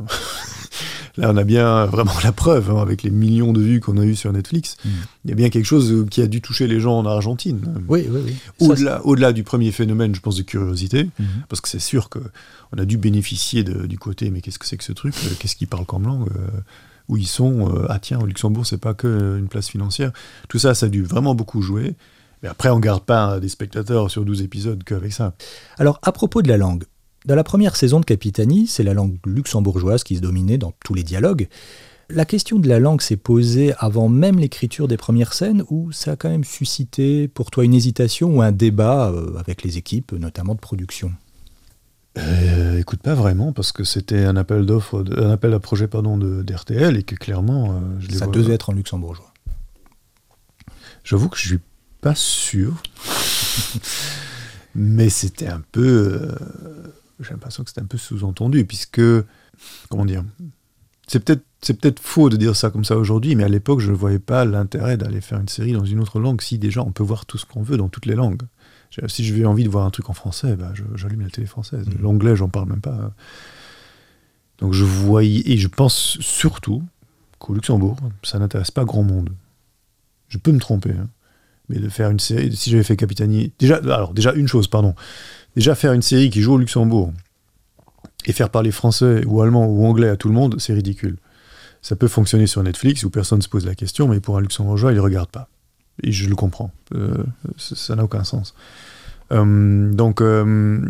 [1.16, 4.04] là, on a bien vraiment la preuve hein, avec les millions de vues qu'on a
[4.04, 4.76] eues sur Netflix.
[4.84, 4.88] Mm.
[5.24, 7.60] Il y a bien quelque chose qui a dû toucher les gens en Argentine.
[7.88, 8.36] Oui, oui, oui.
[8.58, 11.46] Au-delà, au-delà du premier phénomène, je pense, de curiosité, mm-hmm.
[11.48, 12.20] parce que c'est sûr que
[12.72, 15.56] on a dû bénéficier du côté, mais qu'est-ce que c'est que ce truc euh, Qu'est-ce
[15.56, 16.60] qu'ils parlent comme langue euh,
[17.08, 20.12] Où ils sont Ah tiens, au Luxembourg, c'est pas que une place financière.
[20.48, 21.94] Tout ça, ça a dû vraiment beaucoup jouer.
[22.42, 25.34] Mais après, on ne garde pas des spectateurs sur 12 épisodes qu'avec ça.
[25.78, 26.84] Alors, à propos de la langue,
[27.26, 30.94] dans la première saison de Capitani, c'est la langue luxembourgeoise qui se dominait dans tous
[30.94, 31.48] les dialogues.
[32.10, 36.12] La question de la langue s'est posée avant même l'écriture des premières scènes ou ça
[36.12, 40.12] a quand même suscité pour toi une hésitation ou un débat euh, avec les équipes,
[40.12, 41.12] notamment de production?
[42.16, 46.16] Euh, écoute, pas vraiment, parce que c'était un appel d'offres, un appel à projet pardon
[46.16, 49.34] d'RTL et que clairement, euh, je ça devait être en luxembourgeois.
[51.04, 51.58] J'avoue que je suis
[52.00, 52.82] pas sûr.
[54.74, 56.20] Mais c'était un peu.
[56.22, 56.32] Euh,
[57.20, 59.02] j'ai l'impression que c'était un peu sous-entendu, puisque.
[59.88, 60.24] Comment dire
[61.06, 61.42] C'est peut-être.
[61.60, 64.20] C'est peut-être faux de dire ça comme ça aujourd'hui, mais à l'époque, je ne voyais
[64.20, 67.26] pas l'intérêt d'aller faire une série dans une autre langue si déjà on peut voir
[67.26, 68.42] tout ce qu'on veut dans toutes les langues.
[69.08, 71.84] Si j'ai envie de voir un truc en français, bah, j'allume la télé française.
[71.88, 72.00] Mmh.
[72.00, 73.12] L'anglais, j'en parle même pas.
[74.58, 76.84] Donc je voyais, et je pense surtout
[77.40, 79.30] qu'au Luxembourg, ça n'intéresse pas grand monde.
[80.28, 81.08] Je peux me tromper, hein
[81.68, 84.94] mais de faire une série, si j'avais fait Capitani, déjà, alors déjà une chose, pardon,
[85.56, 87.12] déjà faire une série qui joue au Luxembourg
[88.26, 91.16] et faire parler français ou allemand ou anglais à tout le monde, c'est ridicule.
[91.82, 94.40] Ça peut fonctionner sur Netflix où personne ne se pose la question, mais pour un
[94.40, 95.48] luxembourgeois, il ne regarde pas.
[96.02, 96.70] Et je le comprends.
[96.94, 97.24] Euh,
[97.56, 98.54] ça n'a aucun sens.
[99.32, 100.80] Euh, donc, euh,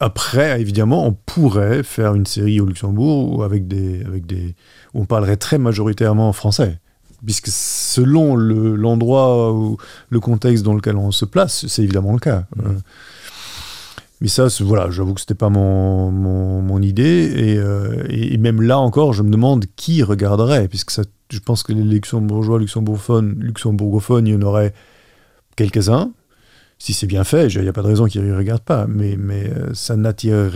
[0.00, 4.54] après, évidemment, on pourrait faire une série au Luxembourg avec des, avec des,
[4.94, 6.78] où on parlerait très majoritairement français
[7.24, 9.76] puisque selon l'endroit ou
[10.10, 12.44] le contexte dans lequel on se place, c'est évidemment le cas.
[12.56, 12.66] Mmh.
[12.66, 12.72] Euh,
[14.20, 17.56] mais ça, voilà, j'avoue que c'était pas mon, mon, idée.
[17.58, 21.62] Euh, et, et, même là encore, je me demande qui regarderait, puisque ça, je pense
[21.62, 24.72] que les luxembourgeois, luxembourgophones, luxembourgophones, il y en aurait
[25.56, 26.12] quelques-uns.
[26.78, 28.86] Si c'est bien fait, il n'y a pas de raison qu'ils ne regardent pas.
[28.86, 29.96] Mais, mais euh, ça,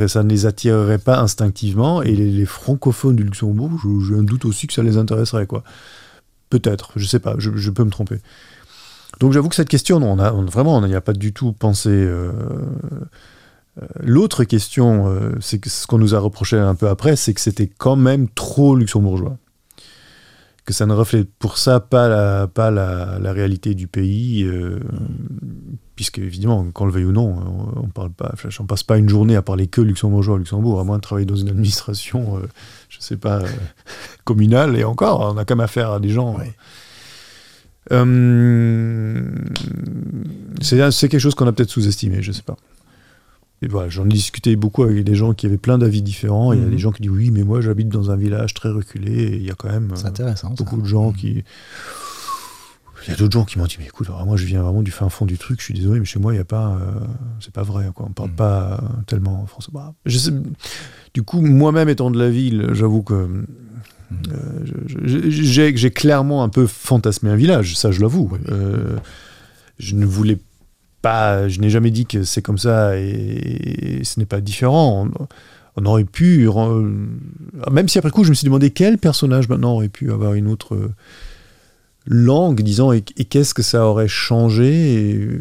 [0.08, 2.02] ça ne les attirerait pas instinctivement.
[2.02, 3.70] Et les, francophones du Luxembourg,
[4.06, 5.46] j'ai un doute aussi que ça les intéresserait.
[5.46, 5.64] quoi.
[6.50, 8.18] Peut-être, je sais pas, je, peux me tromper.
[9.20, 11.90] Donc j'avoue que cette question, on a, vraiment, on n'y a pas du tout pensé.
[11.90, 12.32] Euh,
[13.80, 17.40] euh, l'autre question, euh, c'est ce qu'on nous a reproché un peu après, c'est que
[17.40, 19.38] c'était quand même trop luxembourgeois.
[20.64, 24.46] Que ça ne reflète pour ça pas la, pas la, réalité du pays,
[26.00, 29.36] puisque évidemment, qu'on le veuille ou non, on, parle pas, on passe pas une journée
[29.36, 32.40] à parler que luxembourgeois au Luxembourg, à moins de travailler dans une administration
[32.88, 33.48] je sais pas, euh,
[34.24, 36.38] communal, et encore, on a quand même affaire à des gens.
[37.92, 39.22] Euh,
[40.62, 42.56] c'est quelque chose qu'on a peut-être sous-estimé, je sais pas.
[43.60, 46.54] Et voilà, j'en ai discuté beaucoup avec des gens qui avaient plein d'avis différents.
[46.54, 46.70] Il y a mhm.
[46.70, 49.12] des gens qui disent oui, mais moi j'habite dans un village très reculé.
[49.12, 51.16] Et il y a quand même euh, beaucoup de gens mhm.
[51.16, 51.44] qui.
[53.06, 54.90] Il y a d'autres gens qui m'ont dit mais écoute, moi je viens vraiment du
[54.90, 55.60] fin fond du truc.
[55.60, 56.78] Je suis désolé, mais chez moi il y a pas,
[57.40, 57.90] c'est pas vrai.
[57.94, 58.06] Quoi.
[58.08, 58.36] On parle mhm.
[58.36, 59.70] pas tellement français.
[59.72, 60.32] Bah, je sais,
[61.14, 63.44] du coup, moi-même étant de la ville, j'avoue que
[64.28, 64.64] euh,
[65.02, 68.30] j'ai clairement un peu fantasmé un village, ça je l'avoue.
[68.48, 68.96] Euh,
[69.78, 70.38] je ne voulais
[71.02, 75.08] pas, je n'ai jamais dit que c'est comme ça et, ce n'est pas différent.
[75.76, 76.46] On, aurait pu,
[77.70, 80.46] même si après coup je me suis demandé quel personnage maintenant aurait pu avoir une
[80.46, 80.90] autre
[82.06, 85.40] langue, disons, et, qu'est-ce que ça aurait changé.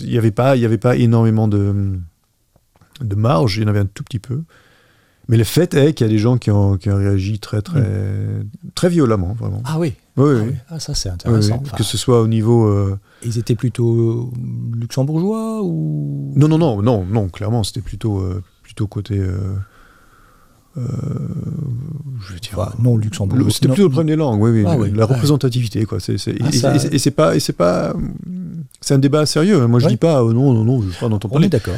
[0.00, 1.98] Il n'y avait pas, il y avait pas énormément de
[3.00, 4.42] de marge, il y en avait un tout petit peu.
[5.28, 7.62] Mais le fait est qu'il y a des gens qui ont, qui ont réagi très,
[7.62, 8.44] très, mm.
[8.74, 9.62] très violemment, vraiment.
[9.64, 10.54] Ah oui Oui, oui.
[10.68, 11.60] Ah, ça, c'est intéressant.
[11.60, 12.66] que ce soit au niveau.
[12.66, 14.32] Euh, Ils étaient plutôt
[14.74, 16.32] luxembourgeois ou?
[16.36, 19.18] Non, non, non, non, non clairement, c'était plutôt, euh, plutôt côté.
[19.18, 19.54] Euh,
[20.76, 22.74] je vais dire.
[22.78, 23.50] non, luxembourgeois.
[23.50, 24.64] C'était plutôt le premier langue, oui, oui.
[24.66, 26.00] Ah la représentativité, quoi.
[26.00, 27.36] C'est, ah, et, c'est pas.
[27.36, 27.94] Et c'est pas
[28.82, 29.62] c'est un débat sérieux.
[29.62, 29.68] Hein.
[29.68, 31.44] Moi, je dis pas oh non, non, non, je ne veux pas entendre parler.
[31.44, 31.74] On est d'accord.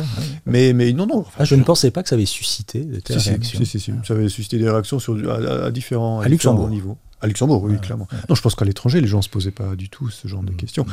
[0.46, 1.24] Mais, mais non, non.
[1.38, 3.38] Ah, je ne pensais pas que ça avait suscité des réactions.
[3.42, 6.96] Si, si, si, Ça avait suscité des réactions sur, à, différents, à différents niveaux.
[7.20, 8.08] À Luxembourg, oui, clairement.
[8.28, 10.42] Non, je pense qu'à l'étranger, les gens ne se posaient pas du tout ce genre
[10.42, 10.56] de mmh.
[10.56, 10.86] questions.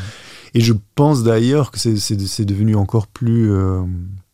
[0.54, 3.52] Et je pense d'ailleurs que c'est devenu encore plus.
[3.52, 3.82] Euh,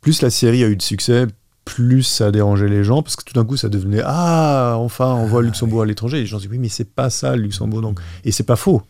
[0.02, 1.26] plus la série a eu de succès,
[1.68, 5.14] plus ça a dérangé les gens, parce que tout d'un coup, ça devenait Ah, enfin,
[5.14, 6.18] on voit ah, Luxembourg à l'étranger.
[6.18, 7.82] Et les gens disent Oui, mais c'est pas ça, Luxembourg.
[7.82, 8.00] Donc.
[8.24, 8.82] Et c'est pas faux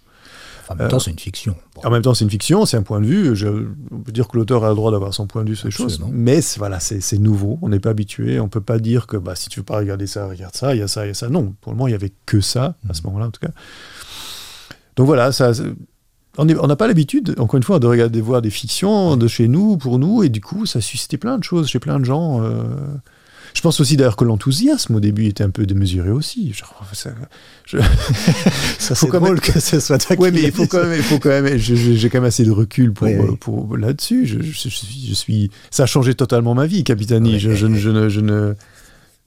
[0.70, 1.56] en même temps, c'est une fiction.
[1.84, 3.36] En même temps, c'est une fiction, c'est un point de vue.
[3.36, 3.48] Je,
[3.92, 5.72] on peut dire que l'auteur a le droit d'avoir son point de vue sur les
[5.72, 6.02] choses.
[6.12, 8.40] Mais voilà, c'est nouveau, on n'est pas habitué.
[8.40, 10.80] On peut pas dire que bah, si tu veux pas regarder ça, regarde ça, il
[10.80, 11.30] y a ça, il y a ça.
[11.30, 13.06] Non, pour le moment, il y avait que ça, à ce mm.
[13.06, 13.52] moment-là, en tout cas.
[14.96, 15.52] Donc voilà, ça,
[16.38, 19.78] on n'a pas l'habitude, encore une fois, de regarder, voir des fictions de chez nous,
[19.78, 22.44] pour nous, et du coup, ça suscitait plein de choses chez plein de gens.
[22.44, 22.64] Euh,
[23.54, 26.54] je pense aussi d'ailleurs que l'enthousiasme au début était un peu démesuré aussi.
[26.54, 27.10] Genre, ça,
[28.78, 31.18] ça c'est drôle que ce soit toi Oui, mais il faut quand même, il faut
[31.18, 34.28] quand même j'ai quand même assez de recul pour, pour là-dessus.
[34.28, 37.40] Je, je, suis, ça a changé totalement ma vie, Capitani.
[37.40, 38.54] je, je, ne, je ne,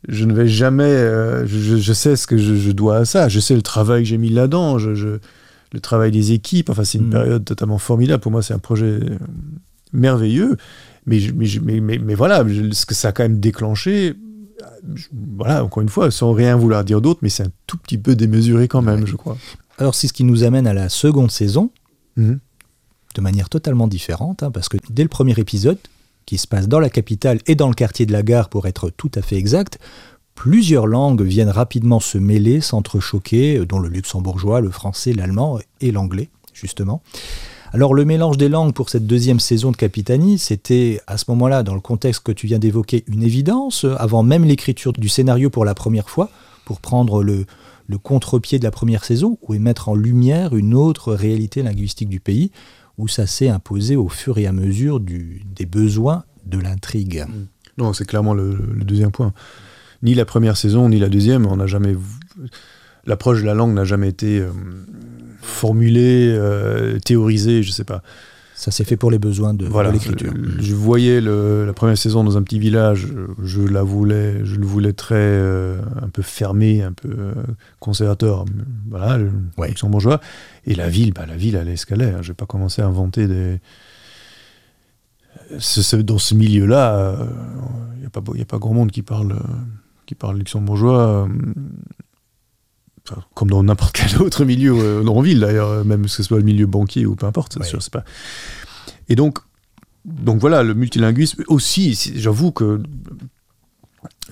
[0.09, 0.85] je ne vais jamais.
[0.85, 3.29] Euh, je, sais ce que je, dois à ça.
[3.29, 4.79] Je sais le travail que j'ai mis là-dedans.
[4.79, 5.19] Je,
[5.73, 6.71] le travail des équipes.
[6.71, 7.11] Enfin, c'est une mm.
[7.11, 8.21] période totalement formidable.
[8.21, 9.01] Pour moi, c'est un projet
[9.93, 10.57] merveilleux.
[11.07, 14.15] Mais, mais, mais, mais, voilà, ce que ça a quand même déclenché,
[15.37, 18.15] voilà, encore une fois, sans rien vouloir dire d'autre, mais c'est un tout petit peu
[18.15, 19.37] démesuré quand même, je crois.
[19.79, 21.71] Alors, c'est ce qui nous amène à la seconde saison,
[22.17, 22.39] mhm.
[23.15, 25.79] de manière totalement différente, hein, parce que dès le premier épisode,
[26.27, 28.91] qui se passe dans la capitale et dans le quartier de la gare, pour être
[28.91, 29.79] tout à fait exact,
[30.41, 36.31] plusieurs langues viennent rapidement se mêler, s'entrechoquer, dont le luxembourgeois, le français, l'allemand et l'anglais,
[36.55, 37.03] justement.
[37.75, 41.63] Alors le mélange des langues pour cette deuxième saison de Capitani, c'était à ce moment-là,
[41.63, 45.67] dans le contexte que tu viens d'évoquer, une évidence, avant même l'écriture du scénario pour
[45.67, 46.31] la première fois,
[46.65, 47.45] pour prendre le,
[48.03, 52.51] contre-pied de la première saison, ou mettre en lumière une autre réalité linguistique du pays,
[52.97, 57.27] où ça s'est imposé au fur et à mesure des besoins de l'intrigue.
[57.77, 59.35] Non, c'est clairement le, deuxième point.
[60.03, 61.97] Ni la première saison, ni la deuxième, on n'a jamais...
[63.07, 64.41] L'approche de la langue n'a jamais été...
[64.41, 64.51] Euh,
[65.41, 68.03] formulé, euh, théorisé, je sais pas.
[68.55, 70.35] Ça s'est fait pour les besoins de, l'écriture.
[70.59, 73.09] Je, voyais la première saison dans un petit village,
[73.43, 77.33] je la voulais, je le voulais très euh, un peu fermé, un peu
[77.79, 78.45] conservateur,
[78.91, 79.19] voilà,
[79.57, 79.69] ouais.
[79.69, 80.21] luxembourgeois.
[80.67, 82.11] Et la ville, bah, la ville, elle escalait.
[82.11, 82.19] Hein.
[82.21, 83.61] Je vais pas commencer à inventer des.
[86.03, 87.17] dans ce milieu-là,
[87.95, 89.37] il n'y a, pas, a pas grand monde qui parle,
[90.11, 91.29] qui parle luxembourgeois
[93.35, 96.45] comme dans n'importe quel autre milieu euh, en ville d'ailleurs, même que ce soit le
[96.45, 98.05] milieu banquier ou peu importe, c'est pas.
[99.09, 99.39] Et donc,
[100.05, 102.83] donc voilà, le multilinguisme aussi, j'avoue que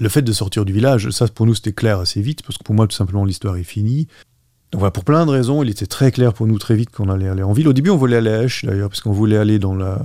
[0.01, 2.65] le fait de sortir du village, ça pour nous c'était clair assez vite, parce que
[2.65, 4.09] pour moi tout simplement l'histoire est finie.
[4.71, 7.09] Donc voilà, pour plein de raisons, il était très clair pour nous très vite qu'on
[7.09, 7.69] allait aller en ville.
[7.69, 10.03] Au début, on voulait aller à Esch d'ailleurs, parce qu'on voulait aller dans la,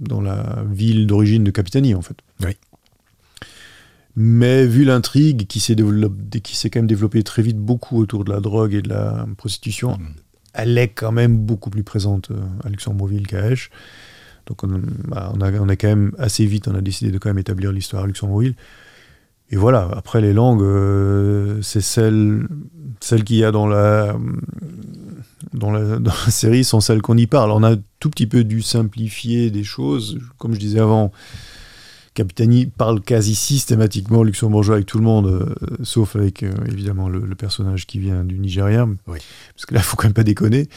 [0.00, 2.16] dans la ville d'origine de Capitanie en fait.
[2.42, 2.56] Oui.
[4.20, 8.74] Mais vu l'intrigue qui s'est quand même développée très vite beaucoup autour de la drogue
[8.74, 10.06] et de la prostitution, mm.
[10.54, 13.70] elle est quand même beaucoup plus présente euh, à Luxembourgville qu'à Esch.
[14.46, 14.64] Donc
[15.06, 17.38] bah, on, a, on, a, quand même assez vite, on a décidé de quand même
[17.38, 18.56] établir l'histoire à Luxembourgville.
[19.52, 22.48] Et voilà, après les langues, euh, c'est celles,
[22.98, 24.16] celles qu'il y a dans la,
[25.52, 27.52] dans la, dans la série sont celles qu'on y parle.
[27.52, 31.12] On a tout petit peu dû simplifier des choses, comme je disais avant.
[32.18, 35.54] Capitani parle quasi systématiquement luxembourgeois avec tout le monde, euh,
[35.84, 38.88] sauf avec euh, évidemment le, personnage qui vient du Nigeria.
[39.06, 40.68] Parce que là, il faut quand même pas déconner.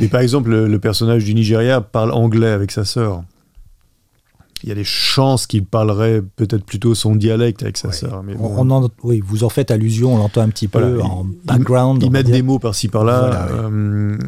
[0.00, 3.22] Mais par exemple, le, personnage du Nigeria parle anglais avec sa sœur.
[4.64, 8.24] Il y a des chances qu'il parlerait peut-être plutôt son dialecte avec sa sœur.
[8.24, 8.34] Mais
[9.04, 12.02] oui, vous en faites allusion, on l'entend un petit peu en background.
[12.02, 13.48] Ils mettent des mots par-ci par-là.
[13.52, 14.18] Euh,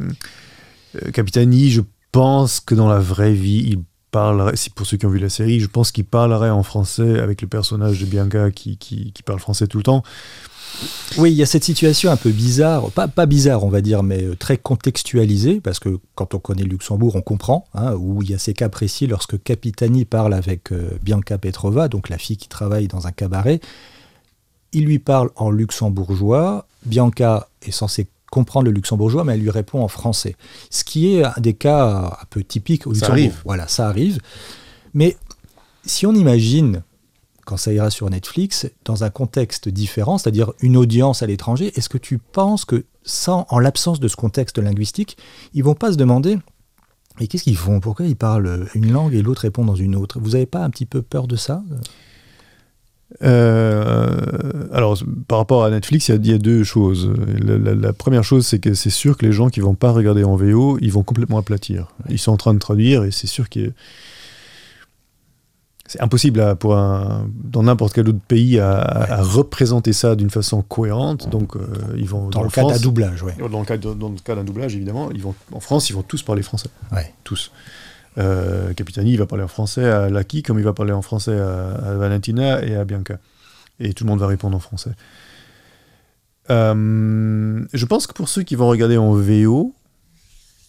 [1.13, 1.81] Capitani, je
[2.13, 3.79] pense que dans la vraie vie, il
[4.13, 7.43] parlerait, pour ceux qui ont vu la série, je pense qu'il parlerait en français avec
[7.43, 10.05] le personnage de Bianca qui, qui, parle français tout le temps.
[11.19, 14.03] Oui, il y a cette situation un peu bizarre, pas, pas bizarre on va dire,
[14.03, 18.31] mais euh, très contextualisée, parce que quand on connaît Luxembourg, on comprend, hein, où il
[18.31, 22.37] y a ces cas précis lorsque Capitani parle avec euh, Bianca Petrova, donc la fille
[22.37, 23.61] qui travaille dans un cabaret,
[24.73, 29.83] il lui parle en luxembourgeois, Bianca est censée comprendre le luxembourgeois, mais elle lui répond
[29.83, 30.37] en français.
[30.71, 33.13] Ce qui est un des cas un peu typiques au Luxembourg.
[33.13, 33.43] arrive.
[33.45, 34.21] Voilà, ça arrive.
[34.95, 35.19] Mais
[35.85, 36.83] si on imagine,
[37.45, 41.91] quand ça ira sur Netflix, dans un contexte différent, c'est-à-dire une audience à l'étranger, est-ce
[41.91, 45.19] que tu penses que, sans, en l'absence de ce contexte linguistique,
[45.53, 46.39] ils vont pas se demander
[47.21, 47.81] et qu'est-ce qu'ils font?
[47.81, 50.19] Pourquoi ils parlent une langue et l'autre répond dans une autre?
[50.19, 51.63] Vous n'avez pas un petit peu peur de ça?
[53.23, 54.99] Euh, alors,
[55.29, 57.11] par rapport à Netflix, il y, a deux choses.
[57.39, 60.37] La, première chose, c'est que c'est sûr que les gens qui vont pas regarder en
[60.37, 61.89] VO, ils vont complètement aplatir.
[62.09, 63.73] Ils sont en train de traduire et c'est sûr que
[65.87, 71.29] c'est impossible pour un, dans n'importe quel autre pays à, représenter ça d'une façon cohérente.
[71.29, 71.67] Donc, euh,
[71.99, 73.33] ils vont dans, le cas d'un doublage, oui.
[73.51, 76.03] Dans le cas, dans le cas d'un doublage, évidemment, ils vont en France, ils vont
[76.03, 76.71] tous parler français.
[76.93, 77.13] Ouais.
[77.25, 77.53] Tous.
[78.19, 81.39] Euh, Capitani, il va parler en français à Lucky, comme il va parler en français
[81.39, 83.19] à, Valentina et à Bianca.
[83.81, 84.93] Et tout le monde va répondre en français.
[86.51, 89.75] Euh, je pense que pour ceux qui vont regarder en VO,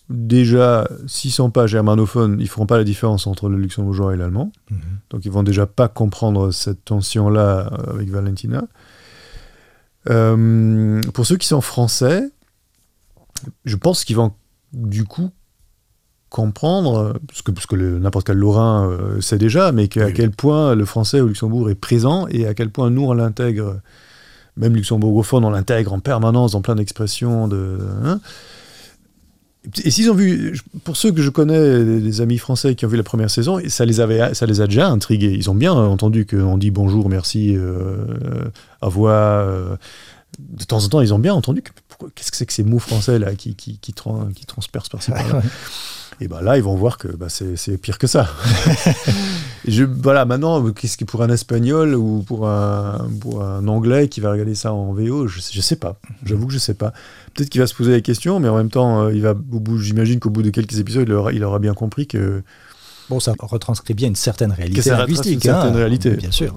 [0.10, 4.52] déjà, s'ils sont pas germanophones, ils feront pas la différence entre le luxembourgeois et l'allemand.
[4.70, 4.80] Mhm.
[5.10, 8.66] Donc ils vont déjà pas comprendre cette tension-là avec Valentina.
[10.10, 12.30] Euh, pour ceux qui sont français,
[13.66, 14.34] je pense qu'ils vont
[14.74, 15.32] du coup
[16.34, 20.74] comprendre, parce que, parce que n'importe quel Lorrain euh, sait déjà, mais à quel point
[20.74, 23.80] le français au Luxembourg est présent et à quel point nous on l'intègre,
[24.58, 27.48] même luxembourgophone, on l'intègre en permanence dans plein d'expressions.
[27.48, 28.20] De, hein.
[29.84, 32.98] et s'ils ont vu, pour ceux que je connais, des amis français qui ont vu
[32.98, 35.36] la première saison, ça les, avait, ça les a déjà intrigués.
[35.38, 38.06] Ils ont bien entendu qu'on dit bonjour, merci, euh,
[38.82, 39.12] à voix.
[39.12, 39.76] Euh,
[40.40, 43.20] de temps en temps, ils ont bien entendu qu'est-ce que c'est que ces mots français
[43.20, 45.44] là qui, qui, qui, qui transpercent par-ci par-là?
[46.22, 48.30] Et ben là, ils vont voir que bah, c'est pire que ça.
[49.68, 54.22] je, voilà, maintenant, qu'est-ce qui pour un espagnol ou pour un, pour un anglais qui
[54.22, 56.00] va regarder ça en VO, je, je sais pas.
[56.26, 56.94] J'avoue que je sais pas.
[57.34, 59.60] Peut-être qu'il va se poser la question, mais en même temps, euh, il va, au
[59.60, 62.44] bout, j'imagine qu'au bout de quelques épisodes, il aura, il aura bien compris que
[63.14, 65.34] Bon, ça retranscrit bien une certaine réalité linguistique.
[65.36, 66.10] Une certaine hein, réalité.
[66.16, 66.56] Bien sûr.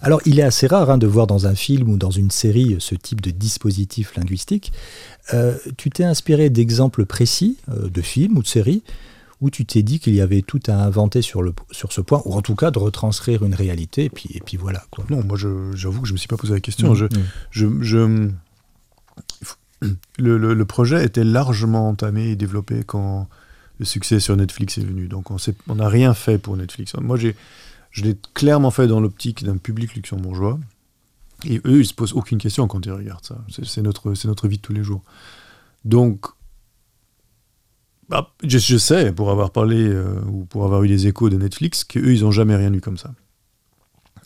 [0.00, 2.76] Alors, il est assez rare hein, de voir dans un film ou dans une série
[2.78, 4.72] ce type de dispositif linguistique.
[5.34, 8.84] Euh, tu t'es inspiré d'exemples précis euh, de films ou de séries
[9.40, 12.22] où tu t'es dit qu'il y avait tout à inventer sur, le, sur ce point,
[12.26, 14.84] ou en tout cas de retranscrire une réalité, et puis, et puis voilà.
[14.92, 15.04] Quoi.
[15.10, 16.94] Non, moi j'avoue que je ne me suis pas posé la question.
[16.94, 17.08] Mmh, mmh.
[17.50, 18.30] je, je,
[20.18, 23.26] le, le, projet était largement entamé et développé quand
[23.82, 25.08] le succès sur Netflix est venu.
[25.08, 26.94] Donc on n'a rien fait pour Netflix.
[27.00, 30.58] Moi, je l'ai clairement fait dans l'optique d'un public luxembourgeois.
[31.44, 33.38] Et eux, ils se posent aucune question quand ils regardent ça.
[33.64, 35.02] C'est notre, notre vie de tous les jours.
[35.84, 36.26] Donc,
[38.08, 41.82] bah, je, sais, pour avoir parlé euh, ou pour avoir eu des échos de Netflix,
[41.82, 43.12] qu'eux, ils n'ont jamais rien eu comme ça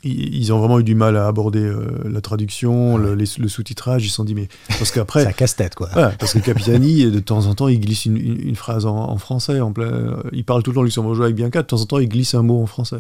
[0.05, 4.05] ils ont vraiment eu du mal à aborder euh, la traduction, le, sous-titrage.
[4.05, 4.49] Ils se sont dit, mais.
[4.69, 5.25] Parce qu'après.
[5.25, 5.89] Ça casse-tête, quoi.
[5.89, 9.61] parce que Capitani, de temps en temps, il glisse une, phrase en, français.
[9.61, 11.63] En plein, euh, il parle tout le temps luxembourgeois avec Bianca.
[11.63, 12.97] De temps en temps, il glisse un mot en français.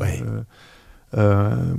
[1.16, 1.74] Euh,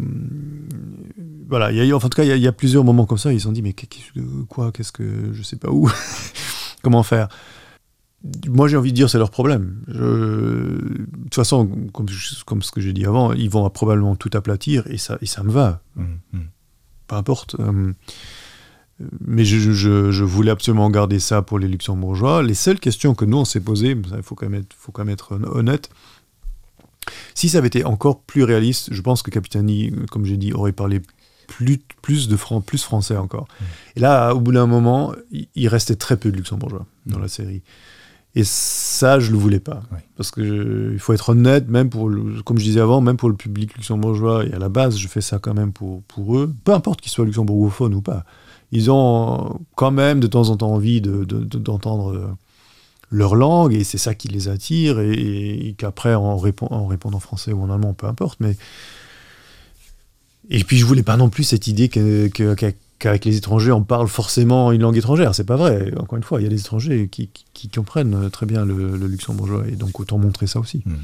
[1.50, 3.34] voilà, y a, en tout cas, il y, a plusieurs moments comme ça.
[3.34, 3.76] Ils se sont dit, mais
[4.48, 5.34] quoi Qu'est-ce que.
[5.34, 5.90] Je sais pas où.
[6.84, 7.28] Comment faire?
[8.48, 9.78] Moi, j'ai envie de dire, c'est leur problème.
[9.88, 12.08] de toute façon, comme,
[12.45, 15.43] comme ce que j'ai dit avant, ils vont probablement tout aplatir et ça, et ça
[15.43, 15.82] me va.
[15.95, 16.39] Mmh, mmh.
[17.08, 17.56] Peu importe.
[17.60, 17.93] Euh,
[19.21, 22.41] mais je, je, voulais absolument garder ça pour les luxembourgeois.
[22.41, 25.06] Les seules questions que nous, on s'est posées, il faut, quand même être, faut quand
[25.06, 25.89] même être honnête,
[27.36, 30.71] si ça avait été encore plus réaliste, je pense que Capitani, comme j'ai dit, aurait
[30.71, 31.02] parlé
[31.47, 33.47] plus, plus, de franc, plus français encore.
[33.47, 33.63] Mmh.
[33.97, 37.62] Et là, au bout d'un moment, il restait très peu de luxembourgeois dans la série.
[38.38, 39.82] Et ça, je le voulais pas.
[40.15, 42.12] Parce que il faut être honnête, même pour,
[42.45, 45.21] comme je disais avant, même pour le public luxembourgeois, et à la base, je fais
[45.21, 48.26] ça quand même pour, pour eux, peu importe qu'ils soient luxembourgophones ou pas.
[48.71, 52.26] Ils ont quand même de temps en temps envie d'entendre de, de,
[53.10, 57.19] leur langue, et c'est ça qui les attire, et, qu'après, en, répond, en répondant en
[57.19, 58.56] français ou en allemand, peu importe, mais.
[60.52, 62.54] Et puis, je voulais pas non plus cette idée que, que,
[63.00, 65.36] qu'avec les étrangers, on parle forcément une langue étrangère.
[65.36, 65.94] C'est pas vrai.
[66.00, 67.30] Encore une fois, il y a des étrangers qui,
[67.74, 70.84] comprennent très bien le, luxembourgeois, et donc autant montrer ça aussi.
[70.86, 70.96] Hmm.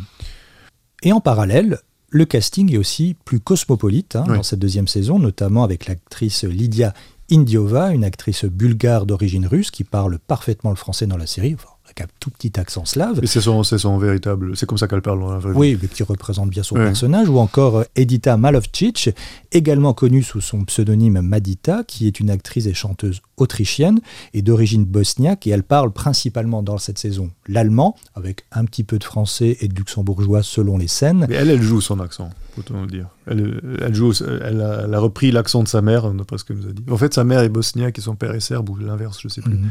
[1.04, 1.80] Et en parallèle,
[2.10, 6.94] le casting est aussi plus cosmopolite hein, dans cette deuxième saison, notamment avec l'actrice Lydia
[7.32, 11.56] Indiova, une actrice bulgare d'origine russe qui parle parfaitement le français dans la série
[11.96, 13.20] avec un tout petit accent slave.
[13.22, 15.58] Et c'est son, son, véritable, c'est comme ça qu'elle parle dans la vraie vie.
[15.58, 17.30] Oui, mais qui représente bien son personnage.
[17.30, 19.10] Ou encore euh, Edita Malovcic,
[19.52, 24.00] également connue sous son pseudonyme Madita, qui est une actrice et chanteuse autrichienne
[24.34, 25.48] et d'origine bosniaque.
[25.48, 29.68] Et elle parle principalement dans cette saison l'allemand, avec un petit peu de français et
[29.68, 31.26] de luxembourgeois selon les scènes.
[31.30, 33.08] Mais elle, elle joue son accent, faut le dire.
[33.28, 36.74] Elle, elle, joue, elle, a, repris l'accent de sa mère, d'après ce qu'elle nous a
[36.74, 36.84] dit.
[36.90, 39.42] En fait, sa mère est bosniaque et son père est serbe, ou l'inverse, je sais
[39.42, 39.56] plus.
[39.56, 39.70] Mhm.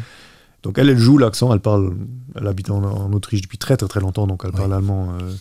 [0.63, 1.95] Donc elle, elle joue l'accent, elle parle,
[2.37, 5.33] elle habite en, Autriche depuis très très très longtemps, donc elle parle allemand euh,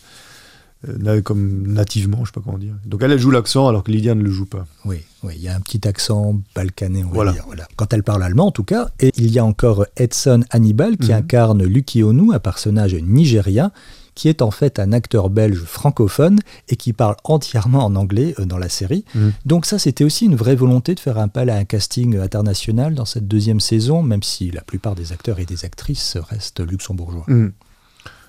[0.88, 2.74] euh, comme nativement, je sais pas comment dire.
[2.84, 4.66] Donc elle, elle joue l'accent alors que Lydia ne le joue pas.
[4.84, 7.44] Oui, oui, il y a un petit accent balkané, on va dire.
[7.46, 7.68] Voilà.
[7.76, 8.88] Quand elle parle allemand, en tout cas.
[8.98, 11.18] Et il y a encore Edson Hannibal qui mhm.
[11.18, 13.70] incarne Luki Onu, un personnage nigérien
[14.14, 16.38] qui est en fait un acteur belge francophone
[16.68, 19.04] et qui parle entièrement en anglais dans la série.
[19.14, 19.28] Mm.
[19.46, 22.94] Donc ça, c'était aussi une vraie volonté de faire un appel à un casting international
[22.94, 27.24] dans cette deuxième saison, même si la plupart des acteurs et des actrices restent luxembourgeois.
[27.28, 27.52] Mm.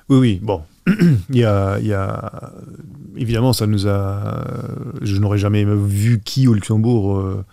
[0.10, 0.62] Oui, oui, bon.
[1.30, 2.52] il, y a, il y a,
[3.16, 4.44] Évidemment, ça nous a.
[5.02, 7.44] Je n'aurais jamais vu qui au Luxembourg euh, euh,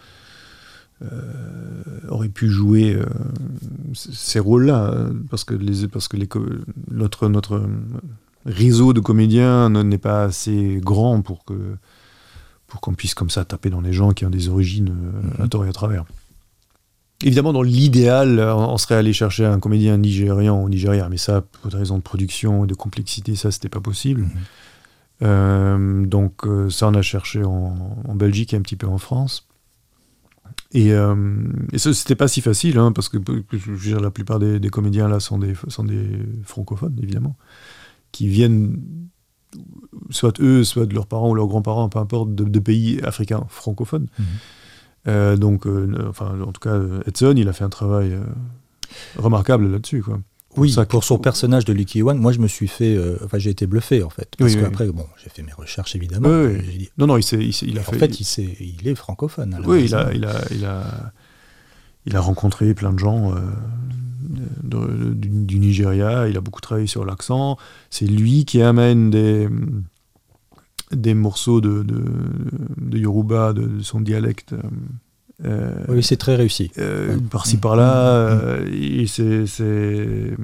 [2.09, 3.07] aurait pu jouer euh,
[3.95, 4.95] ces rôles-là,
[5.31, 6.29] parce que, les, parce que les,
[6.91, 7.63] notre, notre
[8.45, 11.55] réseau de comédiens n'est pas assez grand pour que
[12.67, 14.95] pour qu'on puisse comme ça taper dans les gens qui ont des origines
[15.41, 16.05] à tort et à travers.
[17.23, 21.71] Évidemment, dans l'idéal, on serait allé chercher un comédien nigérian ou nigérien, mais ça, pour
[21.71, 24.23] des raisons de production et de complexité, ça, c'était pas possible.
[24.23, 24.31] Mhm.
[25.23, 27.75] Euh, donc, euh, ça, on a cherché en,
[28.15, 29.47] Belgique et un petit peu en France.
[30.73, 31.15] Et, euh,
[31.73, 33.19] et ça, c'était pas si facile, hein, parce que
[33.53, 36.07] je la plupart des, comédiens là sont des, sont des
[36.45, 37.37] francophones, évidemment,
[38.13, 38.81] qui viennent
[40.11, 44.07] soit eux, soit de leurs parents ou leurs grands-parents, peu importe, de, pays africains francophones.
[44.19, 44.25] Mhm.
[45.09, 48.23] Euh, donc, euh, enfin, en tout cas, Edson, il a fait un travail euh,
[49.17, 50.21] remarquable là-dessus, quoi.
[50.57, 53.67] Oui, pour son personnage de Lucky One, moi je me suis fait, enfin j'ai été
[53.67, 56.29] bluffé en fait, parce qu'après bon, j'ai fait mes recherches évidemment.
[56.99, 57.25] non non, il,
[57.63, 59.61] il, a en fait, il, il est francophone.
[59.65, 61.13] oui, il a, il a, il a,
[62.07, 63.35] il a rencontré plein de gens
[64.63, 66.29] du, Nigeria.
[66.29, 67.57] Il a beaucoup travaillé sur l'accent.
[67.91, 69.49] C'est lui qui amène des
[70.93, 74.55] des morceaux de, de, Yoruba, de, son dialecte.
[74.55, 74.63] Euh,
[75.89, 76.71] oui, c'est très réussi.
[76.79, 78.67] Euh, par-ci par-là, mm.
[79.21, 80.37] euh, c'est.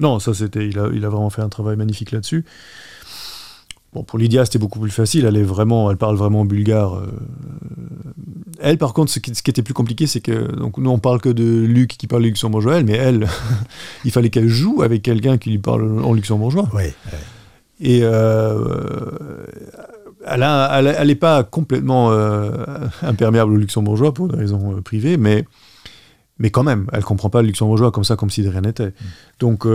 [0.00, 0.66] Non, ça c'était.
[0.66, 2.44] Il a, il a vraiment fait un travail magnifique là-dessus.
[3.92, 5.24] Bon, pour Lydia, c'était beaucoup plus facile.
[5.24, 7.00] Elle est vraiment, elle parle vraiment bulgare.
[8.60, 10.98] Elle, par contre, ce qui, ce qui était plus compliqué, c'est que donc nous on
[10.98, 13.28] parle que de Luc qui parle luxembourgeois, mais elle,
[14.04, 16.68] il fallait qu'elle joue avec quelqu'un qui lui parle en luxembourgeois.
[16.72, 16.92] Oui.
[17.80, 19.44] Et euh,
[20.26, 22.50] elle n'est pas complètement euh,
[23.02, 25.44] imperméable au luxembourgeois pour des raisons euh, privées, mais,
[26.38, 28.62] mais quand même, elle ne comprend pas le luxembourgeois comme ça, comme si de rien
[28.62, 28.88] n'était.
[28.88, 28.92] Mm.
[29.40, 29.66] Donc,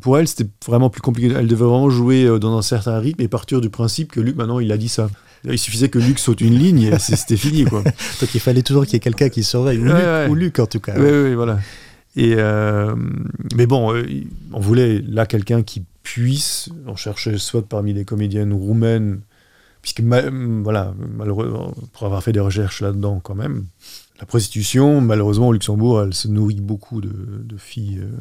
[0.00, 1.34] pour elle, c'était vraiment plus compliqué.
[1.36, 4.60] Elle devait vraiment jouer dans un certain rythme et partir du principe que Luc, maintenant,
[4.60, 5.08] il a dit ça.
[5.44, 7.64] Il suffisait que Luc saute une ligne et c'était fini.
[7.64, 7.82] Quoi.
[8.20, 10.94] Donc, il fallait toujours qu'il y ait quelqu'un qui surveille, ou, Luc, en tout cas.
[10.96, 11.58] Oui, oui, voilà.
[12.16, 12.36] Et,
[13.56, 13.94] mais bon,
[14.52, 19.22] on voulait là quelqu'un qui puisse, on cherchait soit parmi les comédiennes roumaines,
[19.82, 23.66] puisque voilà, malheureusement, pour avoir fait des recherches là-dedans quand même,
[24.20, 28.12] la prostitution, malheureusement au Luxembourg, elle se nourrit beaucoup de, filles, euh,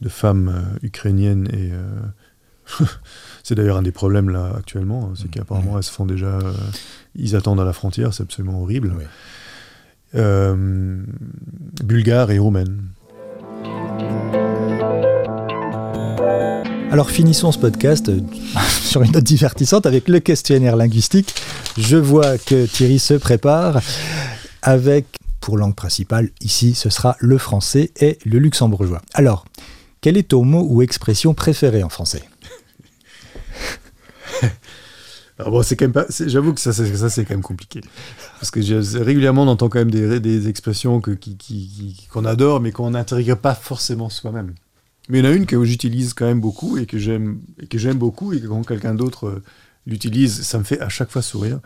[0.00, 2.84] de femmes euh, ukrainiennes et euh,
[3.42, 5.30] c'est d'ailleurs un des problèmes là actuellement, hein, c'est mmh.
[5.30, 6.38] qu'apparemment elles se font déjà,
[7.16, 8.94] ils attendent à la frontière, c'est absolument horrible.
[11.82, 12.82] bulgares et roumaines.
[16.90, 18.20] Alors finissons ce podcast euh,
[18.82, 21.32] sur une note divertissante avec le questionnaire linguistique.
[21.78, 23.80] Je vois que Thierry se prépare
[24.60, 25.06] avec,
[25.40, 29.02] pour langue principale, ici ce sera le français et le luxembourgeois.
[29.14, 29.44] Alors,
[30.00, 32.22] quel est ton mot ou expression préférée en français?
[35.46, 36.04] Bon, c'est quand même pas.
[36.26, 37.80] J'avoue que ça, ça c'est quand même compliqué,
[38.38, 38.60] parce que
[39.02, 44.10] régulièrement on entend quand même des, des expressions qu'on adore, mais qu'on n'intègre pas forcément
[44.10, 44.52] soi-même.
[45.10, 47.66] Mais il y en a une que j'utilise quand même beaucoup et que j'aime et
[47.66, 49.42] que j'aime beaucoup et que quand quelqu'un d'autre euh,
[49.86, 51.60] l'utilise, ça me fait à chaque fois sourire.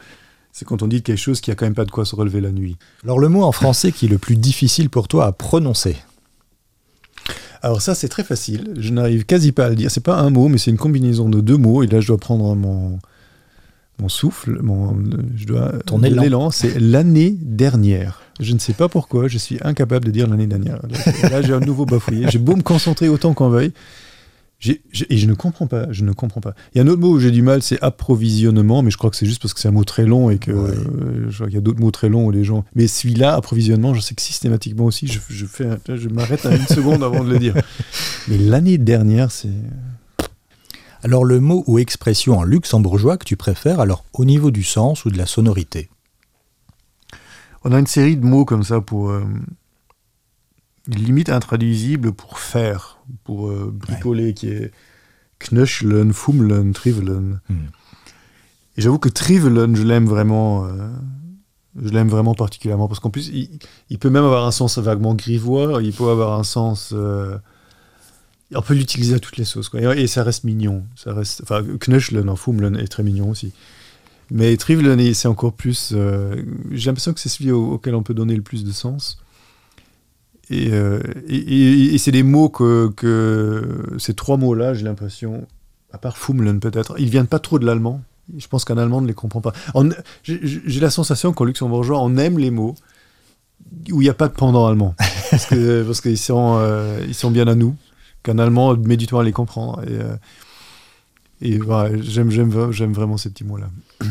[0.53, 2.41] C'est quand on dit quelque chose qui a quand même pas de quoi se relever
[2.41, 2.77] la nuit.
[3.03, 5.97] Alors le mot en français qui est le plus difficile pour toi à prononcer
[7.63, 9.91] alors ça c'est très facile, je n'arrive quasi pas à le dire.
[9.91, 11.83] C'est pas un mot, mais c'est une combinaison de deux mots.
[11.83, 12.99] Et là je dois prendre mon,
[13.99, 14.95] mon souffle, mon,
[15.35, 16.51] je dois tourner l'élan.
[16.51, 18.21] C'est l'année dernière.
[18.41, 20.81] Je ne sais pas pourquoi, je suis incapable de dire l'année dernière.
[21.31, 22.27] Là, j'ai un nouveau bafouillé.
[22.31, 23.73] J'ai beau me concentrer autant qu'on veuille.
[24.67, 26.55] et je ne comprends pas, je ne comprends pas.
[26.75, 29.11] Il y a un autre mot où j'ai du mal, c'est approvisionnement, mais je crois
[29.11, 31.57] que c'est juste parce que c'est un mot très long et que euh, il y
[31.57, 32.65] a d'autres mots très longs où les gens.
[32.75, 36.67] Mais celui-là, approvisionnement, je sais que systématiquement aussi, je, je fais, je m'arrête à une
[36.67, 37.55] seconde avant de le dire.
[38.29, 39.49] Mais l'année dernière, c'est.
[41.05, 45.05] Alors le mot ou expression en luxembourgeois que tu préfères, alors au niveau du sens
[45.05, 45.91] ou de la sonorité?
[47.65, 49.11] On a une série de mots comme ça pour.
[49.11, 49.25] Euh,
[50.87, 54.71] limite intraduisibles pour faire, pour euh, bricoler, qui est
[55.39, 57.41] knöcheln, fumlen, trivelen.
[57.49, 57.69] Hmm.
[58.77, 60.67] Et j'avoue que trivelen, je l'aime vraiment.
[60.67, 60.91] Euh,
[61.83, 63.31] je l'aime vraiment particulièrement parce qu'en plus,
[63.89, 66.93] il, peut même avoir un sens vaguement grivois, il peut avoir un sens.
[66.93, 69.71] on peut l'utiliser à toutes les sauces.
[69.75, 70.85] Et, ça reste mignon.
[70.95, 73.53] Ça reste, enfin, knöcheln en fumlen est très mignon aussi.
[74.31, 75.93] Mais Trivelen, c'est encore plus.
[75.95, 79.19] Euh, j'ai l'impression que c'est celui auquel on peut donner le plus de sens.
[80.51, 80.71] Et,
[81.27, 85.47] et, c'est des mots que, que ces trois mots-là, j'ai l'impression,
[85.91, 88.03] à part Fumlen peut-être, ils viennent pas trop de l'allemand.
[88.37, 89.53] Je pense qu'un Allemand ne les comprend pas.
[90.23, 92.75] J'ai la sensation qu'en luxembourgeois, on aime les mots
[93.91, 94.95] où il n'y a pas de pendant allemand.
[95.31, 97.77] parce qu'ils parce sont, euh, ils sont bien à nous,
[98.23, 99.83] qu'un Allemand met du temps à les comprendre.
[99.87, 100.17] Et, euh,
[101.41, 101.59] et
[102.03, 103.71] j'aime vraiment ces petits mots-là.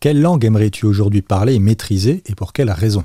[0.00, 3.04] Quelle langue aimerais-tu aujourd'hui parler et maîtriser, et pour quelle raison?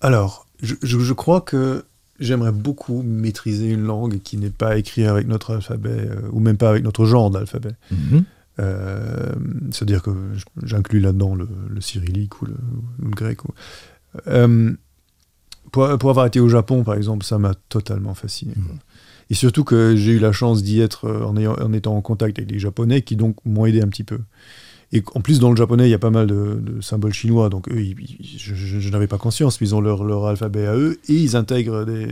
[0.00, 1.84] Alors, je, je, crois que
[2.18, 6.56] j'aimerais beaucoup maîtriser une langue qui n'est pas écrite avec notre alphabet, euh, ou même
[6.56, 7.74] pas avec notre genre d'alphabet.
[7.90, 8.24] Mhm.
[8.60, 9.32] Euh,
[9.70, 10.10] c'est-à-dire que
[10.62, 11.46] j'inclus là-dedans le,
[11.80, 12.56] cyrillique ou le,
[13.10, 13.40] grec.
[14.26, 14.72] Euh,
[15.70, 18.54] pour, avoir été au Japon, par exemple, ça m'a totalement fasciné.
[18.56, 18.78] Mhm.
[19.32, 22.50] Et surtout que j'ai eu la chance d'y être en, en, étant en contact avec
[22.50, 24.18] les Japonais qui donc m'ont aidé un petit peu.
[24.92, 27.66] Et en plus, dans le japonais, il y a pas mal de, symboles chinois, donc
[27.70, 27.82] eux,
[28.36, 31.86] je, n'avais pas conscience, mais ils ont leur, leur, alphabet à eux et ils intègrent
[31.86, 32.08] des.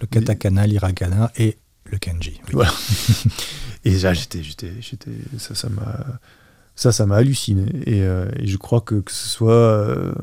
[0.00, 2.40] Le katakana, l'hiragana et le kanji.
[2.52, 2.72] Voilà.
[3.84, 6.06] et là, j'étais, j'étais, j'étais, ça, ça m'a,
[6.74, 7.66] ça, ça m'a halluciné.
[7.84, 10.14] Et, euh, et, je crois que que ce soit euh,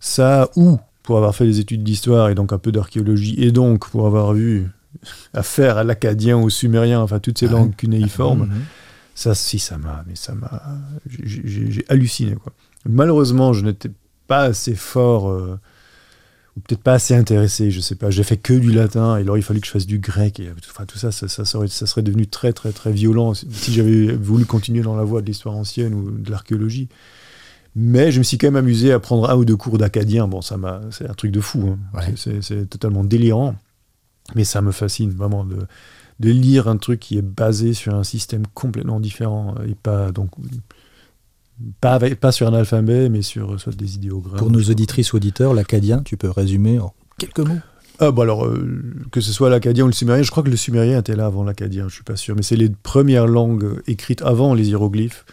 [0.00, 3.88] ça ou pour avoir fait des études d'histoire et donc un peu d'archéologie et donc
[3.88, 4.68] pour avoir vu
[5.32, 8.42] affaire à l'acadien, au sumérien, enfin toutes ces ah langues cunéiformes.
[8.42, 8.60] Mhm.
[9.14, 10.60] Ça, si, ça m'a, mais ça m'a,
[11.08, 12.52] j'ai halluciné quoi.
[12.84, 13.90] Malheureusement, je n'étais
[14.26, 15.58] pas assez fort, euh,
[16.58, 18.10] ou peut-être pas assez intéressé, je sais pas.
[18.10, 20.50] J'ai fait que du latin, et alors il fallait que je fasse du grec, et
[20.68, 24.44] enfin tout ça, ça, serait, ça serait devenu très très très violent si j'avais voulu
[24.44, 26.90] continuer dans la voie de l'histoire ancienne ou de l'archéologie.
[27.76, 30.26] Mais je me suis quand même amusé à prendre un ou deux cours d'acadien.
[30.26, 31.76] Bon, ça m'a, c'est un truc de fou.
[31.94, 32.00] Hein.
[32.16, 33.54] C'est totalement délirant,
[34.34, 35.58] mais ça me fascine vraiment de
[36.20, 40.30] de lire un truc qui est basé sur un système complètement différent et pas donc
[41.80, 44.38] pas, pas sur un alphabet, mais sur soit des idéogrammes.
[44.38, 47.58] Pour nos auditrices ou auditeurs, l'acadien, tu peux résumer en quelques mots?
[48.00, 50.56] Ah, bah alors, euh, que ce soit l'acadien ou le sumérien, je crois que le
[50.56, 54.22] sumérien était là avant l'acadien, je suis pas sûr, mais c'est les premières langues écrites
[54.22, 55.24] avant les hiéroglyphes,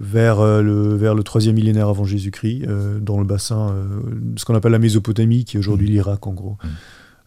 [0.00, 3.74] vers, euh, le, vers le 3 millénaire avant Jésus-Christ, euh, dans le bassin,
[4.36, 5.92] ce qu'on appelle la Mésopotamie, qui est aujourd'hui mmh.
[5.92, 6.56] l'Irak en gros.
[6.62, 6.68] Mmh.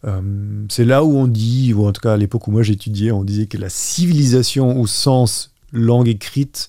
[0.05, 0.21] Euh,
[0.69, 3.23] c'est là où on dit, ou en tout cas à l'époque où moi j'étudiais, on
[3.23, 6.67] disait que la civilisation au sens langue écrite,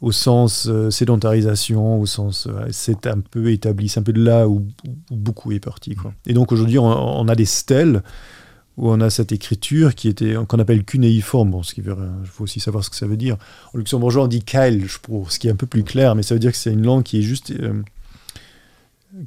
[0.00, 4.22] au sens euh, sédentarisation, au sens euh, c'est un peu établi, c'est un peu de
[4.22, 4.66] là où,
[5.10, 5.96] beaucoup est parti.
[5.96, 6.12] Quoi.
[6.26, 8.02] Et donc aujourd'hui on, a des stèles
[8.78, 12.28] où on a cette écriture qui était qu'on appelle cunéiforme, bon, ce qui veut, il
[12.28, 13.36] faut aussi savoir ce que ça veut dire.
[13.74, 16.22] En luxembourgeois on dit kail, je trouve, ce qui est un peu plus clair, mais
[16.22, 17.52] ça veut dire que c'est une langue qui est juste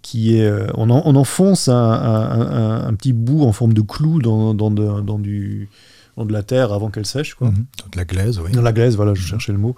[0.01, 5.69] qui est, euh, on, enfonce un, petit bout en forme de clou dans, dans, du,
[6.17, 7.35] de la terre avant qu'elle sèche.
[7.35, 7.49] Quoi.
[7.49, 7.65] Mhm.
[7.91, 8.51] de la glaise, oui.
[8.51, 9.75] Dans la glaise, voilà, je cherchais le mot.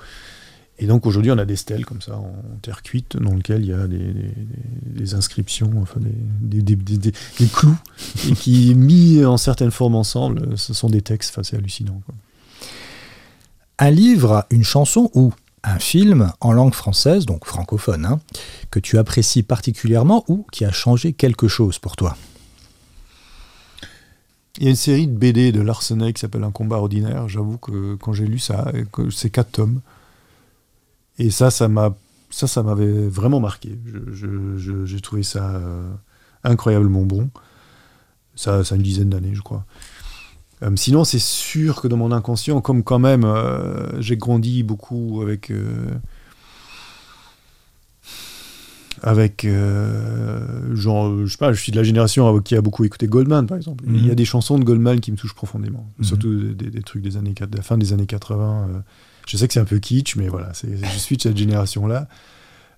[0.80, 3.70] Et donc aujourd'hui, on a des stèles comme ça, en terre cuite, dans lesquelles il
[3.70, 6.00] y a des, inscriptions, enfin
[6.42, 7.78] des, des, clous,
[8.40, 12.02] qui, mis en certaines formes ensemble, ce sont des textes, enfin, c'est hallucinant.
[13.78, 15.32] Un livre, une chanson ou
[15.64, 18.20] un film en langue française, donc francophone, hein,
[18.72, 22.18] que tu apprécies particulièrement ou qui a changé quelque chose pour toi?
[24.58, 27.28] Il y a une série de BD de Larsenet qui s'appelle Un combat ordinaire.
[27.28, 28.72] J'avoue que quand j'ai lu ça,
[29.12, 29.82] c'est quatre tomes.
[31.20, 31.96] Et ça, ça m'a
[32.30, 33.78] ça, ça m'avait vraiment marqué.
[34.14, 35.94] J'ai trouvé ça euh,
[36.44, 37.30] incroyablement bon.
[38.36, 39.66] Ça, ça a une dizaine d'années, je crois.
[40.64, 45.22] Euh, sinon, c'est sûr que dans mon inconscient, comme quand même euh, j'ai grandi beaucoup
[45.22, 45.52] avec.
[45.52, 45.92] Euh,
[49.02, 49.46] avec.
[50.74, 53.58] genre, je sais pas, je suis de la génération qui a beaucoup écouté Goldman, par
[53.58, 53.84] exemple.
[53.88, 54.16] Il y a mhm.
[54.16, 55.92] des chansons de Goldman qui me touchent profondément.
[56.00, 56.06] Mhm.
[56.06, 58.84] Surtout des, trucs des années, de la fin des années 80.
[59.28, 62.08] Je sais que c'est un peu kitsch, mais voilà, je suis de cette génération-là.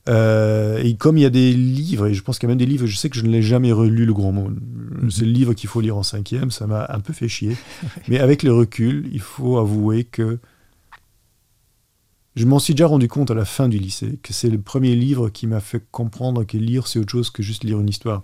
[0.07, 2.59] Euh, et comme il y a des livres, et je pense qu'il y a même
[2.59, 4.59] des livres, je sais que je ne l'ai jamais relu, Le Grand Monde.
[4.61, 5.09] Mhm.
[5.09, 7.57] C'est le livre qu'il faut lire en cinquième, ça m'a un peu fait chier.
[8.07, 10.39] Mais avec le recul, il faut avouer que
[12.35, 14.95] je m'en suis déjà rendu compte à la fin du lycée, que c'est le premier
[14.95, 18.23] livre qui m'a fait comprendre que lire, c'est autre chose que juste lire une histoire.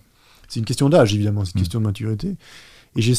[0.49, 1.63] C'est une question d'âge, évidemment, c'est une mhm.
[1.63, 2.35] question de maturité.
[2.95, 3.15] Et j'ai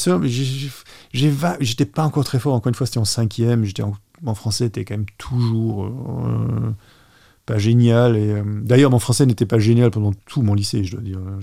[1.13, 3.95] j'étais pas encore très fort, encore une fois, c'était en cinquième, j'étais en,
[4.25, 5.87] en, français, c'était quand même toujours...
[5.87, 6.75] Euh,
[7.47, 8.14] pas génial.
[8.16, 11.18] Euh, d'ailleurs, mon français n'était pas génial pendant tout mon lycée, je dois dire.
[11.18, 11.41] Hein.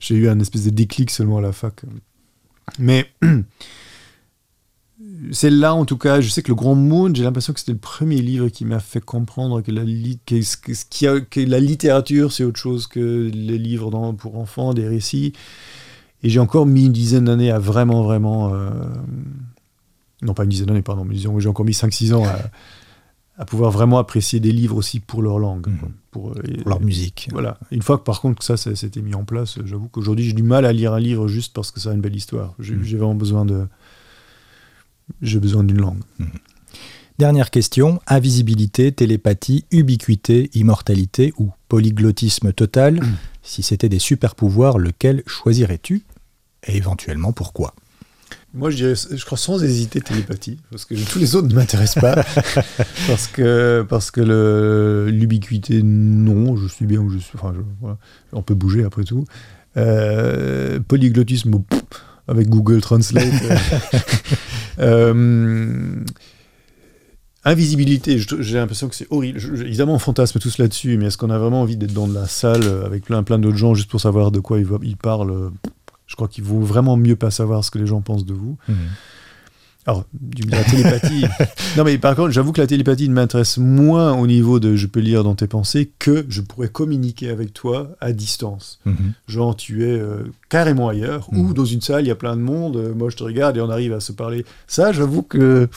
[0.00, 1.82] J'ai eu un espèce de déclic seulement à la fac.
[2.78, 3.10] Mais
[5.32, 7.72] c'est là, en tout cas, je sais que le Grand Monde, j'ai l'impression que c'était
[7.72, 9.84] le premier livre qui m'a fait comprendre que la,
[11.60, 15.32] littérature, c'est autre chose que les livres pour enfants, des récits.
[16.24, 18.52] Et j'ai encore mis une dizaine d'années à vraiment, vraiment.
[18.52, 18.70] Euh,
[20.22, 22.38] non, pas une dizaine d'années, pardon, mais disons, j'ai encore mis 5-6 ans à
[23.40, 25.78] à pouvoir vraiment apprécier des livres aussi pour leur langue, Mhm.
[26.10, 27.28] pour, euh, Pour leur musique.
[27.30, 27.56] Voilà.
[27.70, 30.32] Une fois que par contre que ça, ça s'était mis en place, j'avoue qu'aujourd'hui j'ai
[30.32, 32.54] du mal à lire un livre juste parce que ça a une belle histoire.
[32.58, 32.82] J'ai Mhm.
[32.96, 33.68] vraiment besoin de,
[35.22, 36.00] j'ai besoin d'une langue.
[37.20, 43.00] Dernière question, invisibilité, télépathie, ubiquité, immortalité ou polyglottisme total
[43.44, 46.02] Si c'était des super pouvoirs, lequel choisirais-tu?
[46.66, 47.72] Et éventuellement pourquoi?
[48.54, 52.00] Moi, je dirais, je crois sans hésiter télépathie, parce que tous les autres ne m'intéressent
[52.02, 52.14] pas,
[53.06, 57.32] parce que parce que l'ubiquité, non, je suis bien où je suis.
[57.38, 57.98] Enfin, je- voilà.
[58.32, 59.24] on peut bouger après tout.
[59.76, 61.82] Euh, polyglottisme, pff,
[62.26, 63.26] avec Google Translate.
[63.50, 63.56] euh,
[64.80, 66.04] euh,
[67.44, 69.38] invisibilité, j'ai l'impression que c'est horrible.
[69.38, 72.14] Je- évidemment, on fantasme tous là-dessus, mais est-ce qu'on a vraiment envie d'être dans de
[72.14, 75.50] la salle avec plein plein d'autres gens juste pour savoir de quoi ils, parlent euh,
[76.18, 78.56] crois qu'il vaut vraiment mieux pas savoir ce que les gens pensent de vous.
[79.86, 81.24] Alors, du- la télépathie.
[81.78, 85.00] non, mais par contre, j'avoue que la télépathie m'intéresse moins au niveau de je peux
[85.00, 88.80] lire dans tes pensées que je pourrais communiquer avec toi à distance.
[88.84, 89.12] Mhm.
[89.28, 91.40] Genre, tu es euh, carrément ailleurs, Mhm.
[91.40, 93.56] ou dans une salle, il y a plein de monde, euh, moi je te regarde
[93.56, 94.44] et on arrive à se parler.
[94.66, 95.68] Ça, j'avoue que.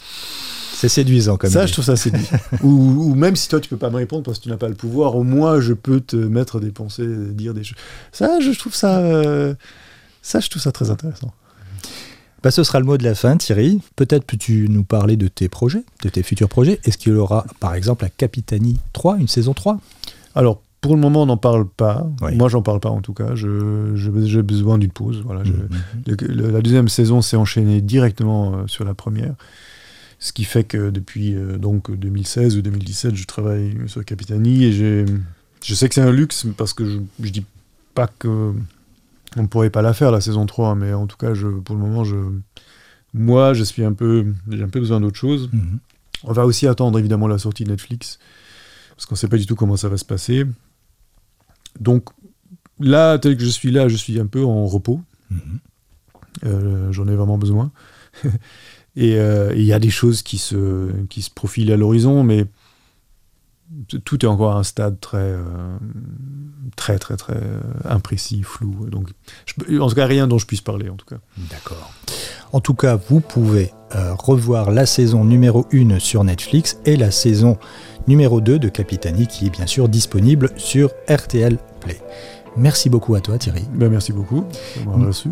[0.73, 1.67] C'est séduisant comme ça, idée.
[1.67, 2.37] je trouve ça séduisant.
[2.63, 2.67] ou,
[3.11, 4.73] ou même si toi, tu peux pas me répondre parce que tu n'as pas le
[4.75, 7.77] pouvoir, au moins je peux te mettre des pensées, dire des choses.
[8.11, 8.97] Ça, je trouve ça.
[8.99, 9.53] euh,
[10.21, 11.33] Ça, je trouve ça très intéressant.
[12.43, 13.81] Bah, ce sera le mot de la fin, Thierry.
[13.95, 17.45] Peut-être peux-tu nous parler de tes projets, de tes futurs projets Est-ce qu'il y aura,
[17.59, 19.79] par exemple, la Capitanie 3, une saison 3
[20.33, 22.07] Alors, pour le moment, on n'en parle pas.
[22.23, 22.35] Oui.
[22.35, 23.35] Moi, j'en parle pas en tout cas.
[23.35, 25.21] Je- je- J'ai besoin d'une pause.
[25.23, 25.69] Voilà, je- Mhm.
[26.07, 29.35] le- le- la deuxième saison s'est enchaînée directement euh, sur la première.
[30.17, 34.71] Ce qui fait que depuis euh, donc 2016 ou 2017, je travaille sur Capitanie et
[34.71, 35.05] j'ai-
[35.63, 37.45] je sais que c'est un luxe parce que je, je dis
[37.93, 38.51] pas que
[39.37, 41.75] on ne pourrait pas la faire la saison 3, mais en tout cas, je, pour
[41.75, 42.17] le moment, je,
[43.13, 45.49] moi, je suis un peu, j'ai un peu besoin d'autre chose.
[45.51, 45.79] Mhm.
[46.23, 48.19] On va aussi attendre évidemment la sortie de Netflix,
[48.91, 50.45] parce qu'on ne sait pas du tout comment ça va se passer.
[51.79, 52.09] Donc
[52.79, 55.01] là, tel que je suis là, je suis un peu en repos.
[55.29, 55.39] Mhm.
[56.45, 57.71] Euh, J'en ai vraiment besoin.
[58.95, 62.23] et euh, et il y a des choses qui se, qui se profilent à l'horizon,
[62.23, 62.45] mais
[64.03, 65.43] tout est encore à un stade très, euh,
[66.75, 68.87] très, très, très euh, imprécis, flou.
[68.89, 69.09] Donc,
[69.45, 71.19] je en tout cas, rien dont je puisse parler, en tout cas.
[71.49, 71.91] D'accord.
[72.51, 77.11] En tout cas, vous pouvez euh, revoir la saison numéro 1 sur Netflix et la
[77.11, 77.57] saison
[78.07, 82.01] numéro 2 de Capitanie qui est bien sûr disponible sur RTL Play.
[82.57, 83.63] Merci beaucoup à toi Thierry.
[83.73, 84.43] Ben, merci beaucoup
[84.77, 85.29] d'avoir reçu.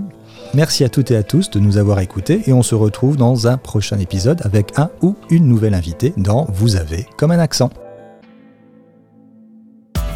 [0.53, 3.47] Merci à toutes et à tous de nous avoir écoutés et on se retrouve dans
[3.47, 7.69] un prochain épisode avec un ou une nouvelle invitée dans Vous avez comme un accent.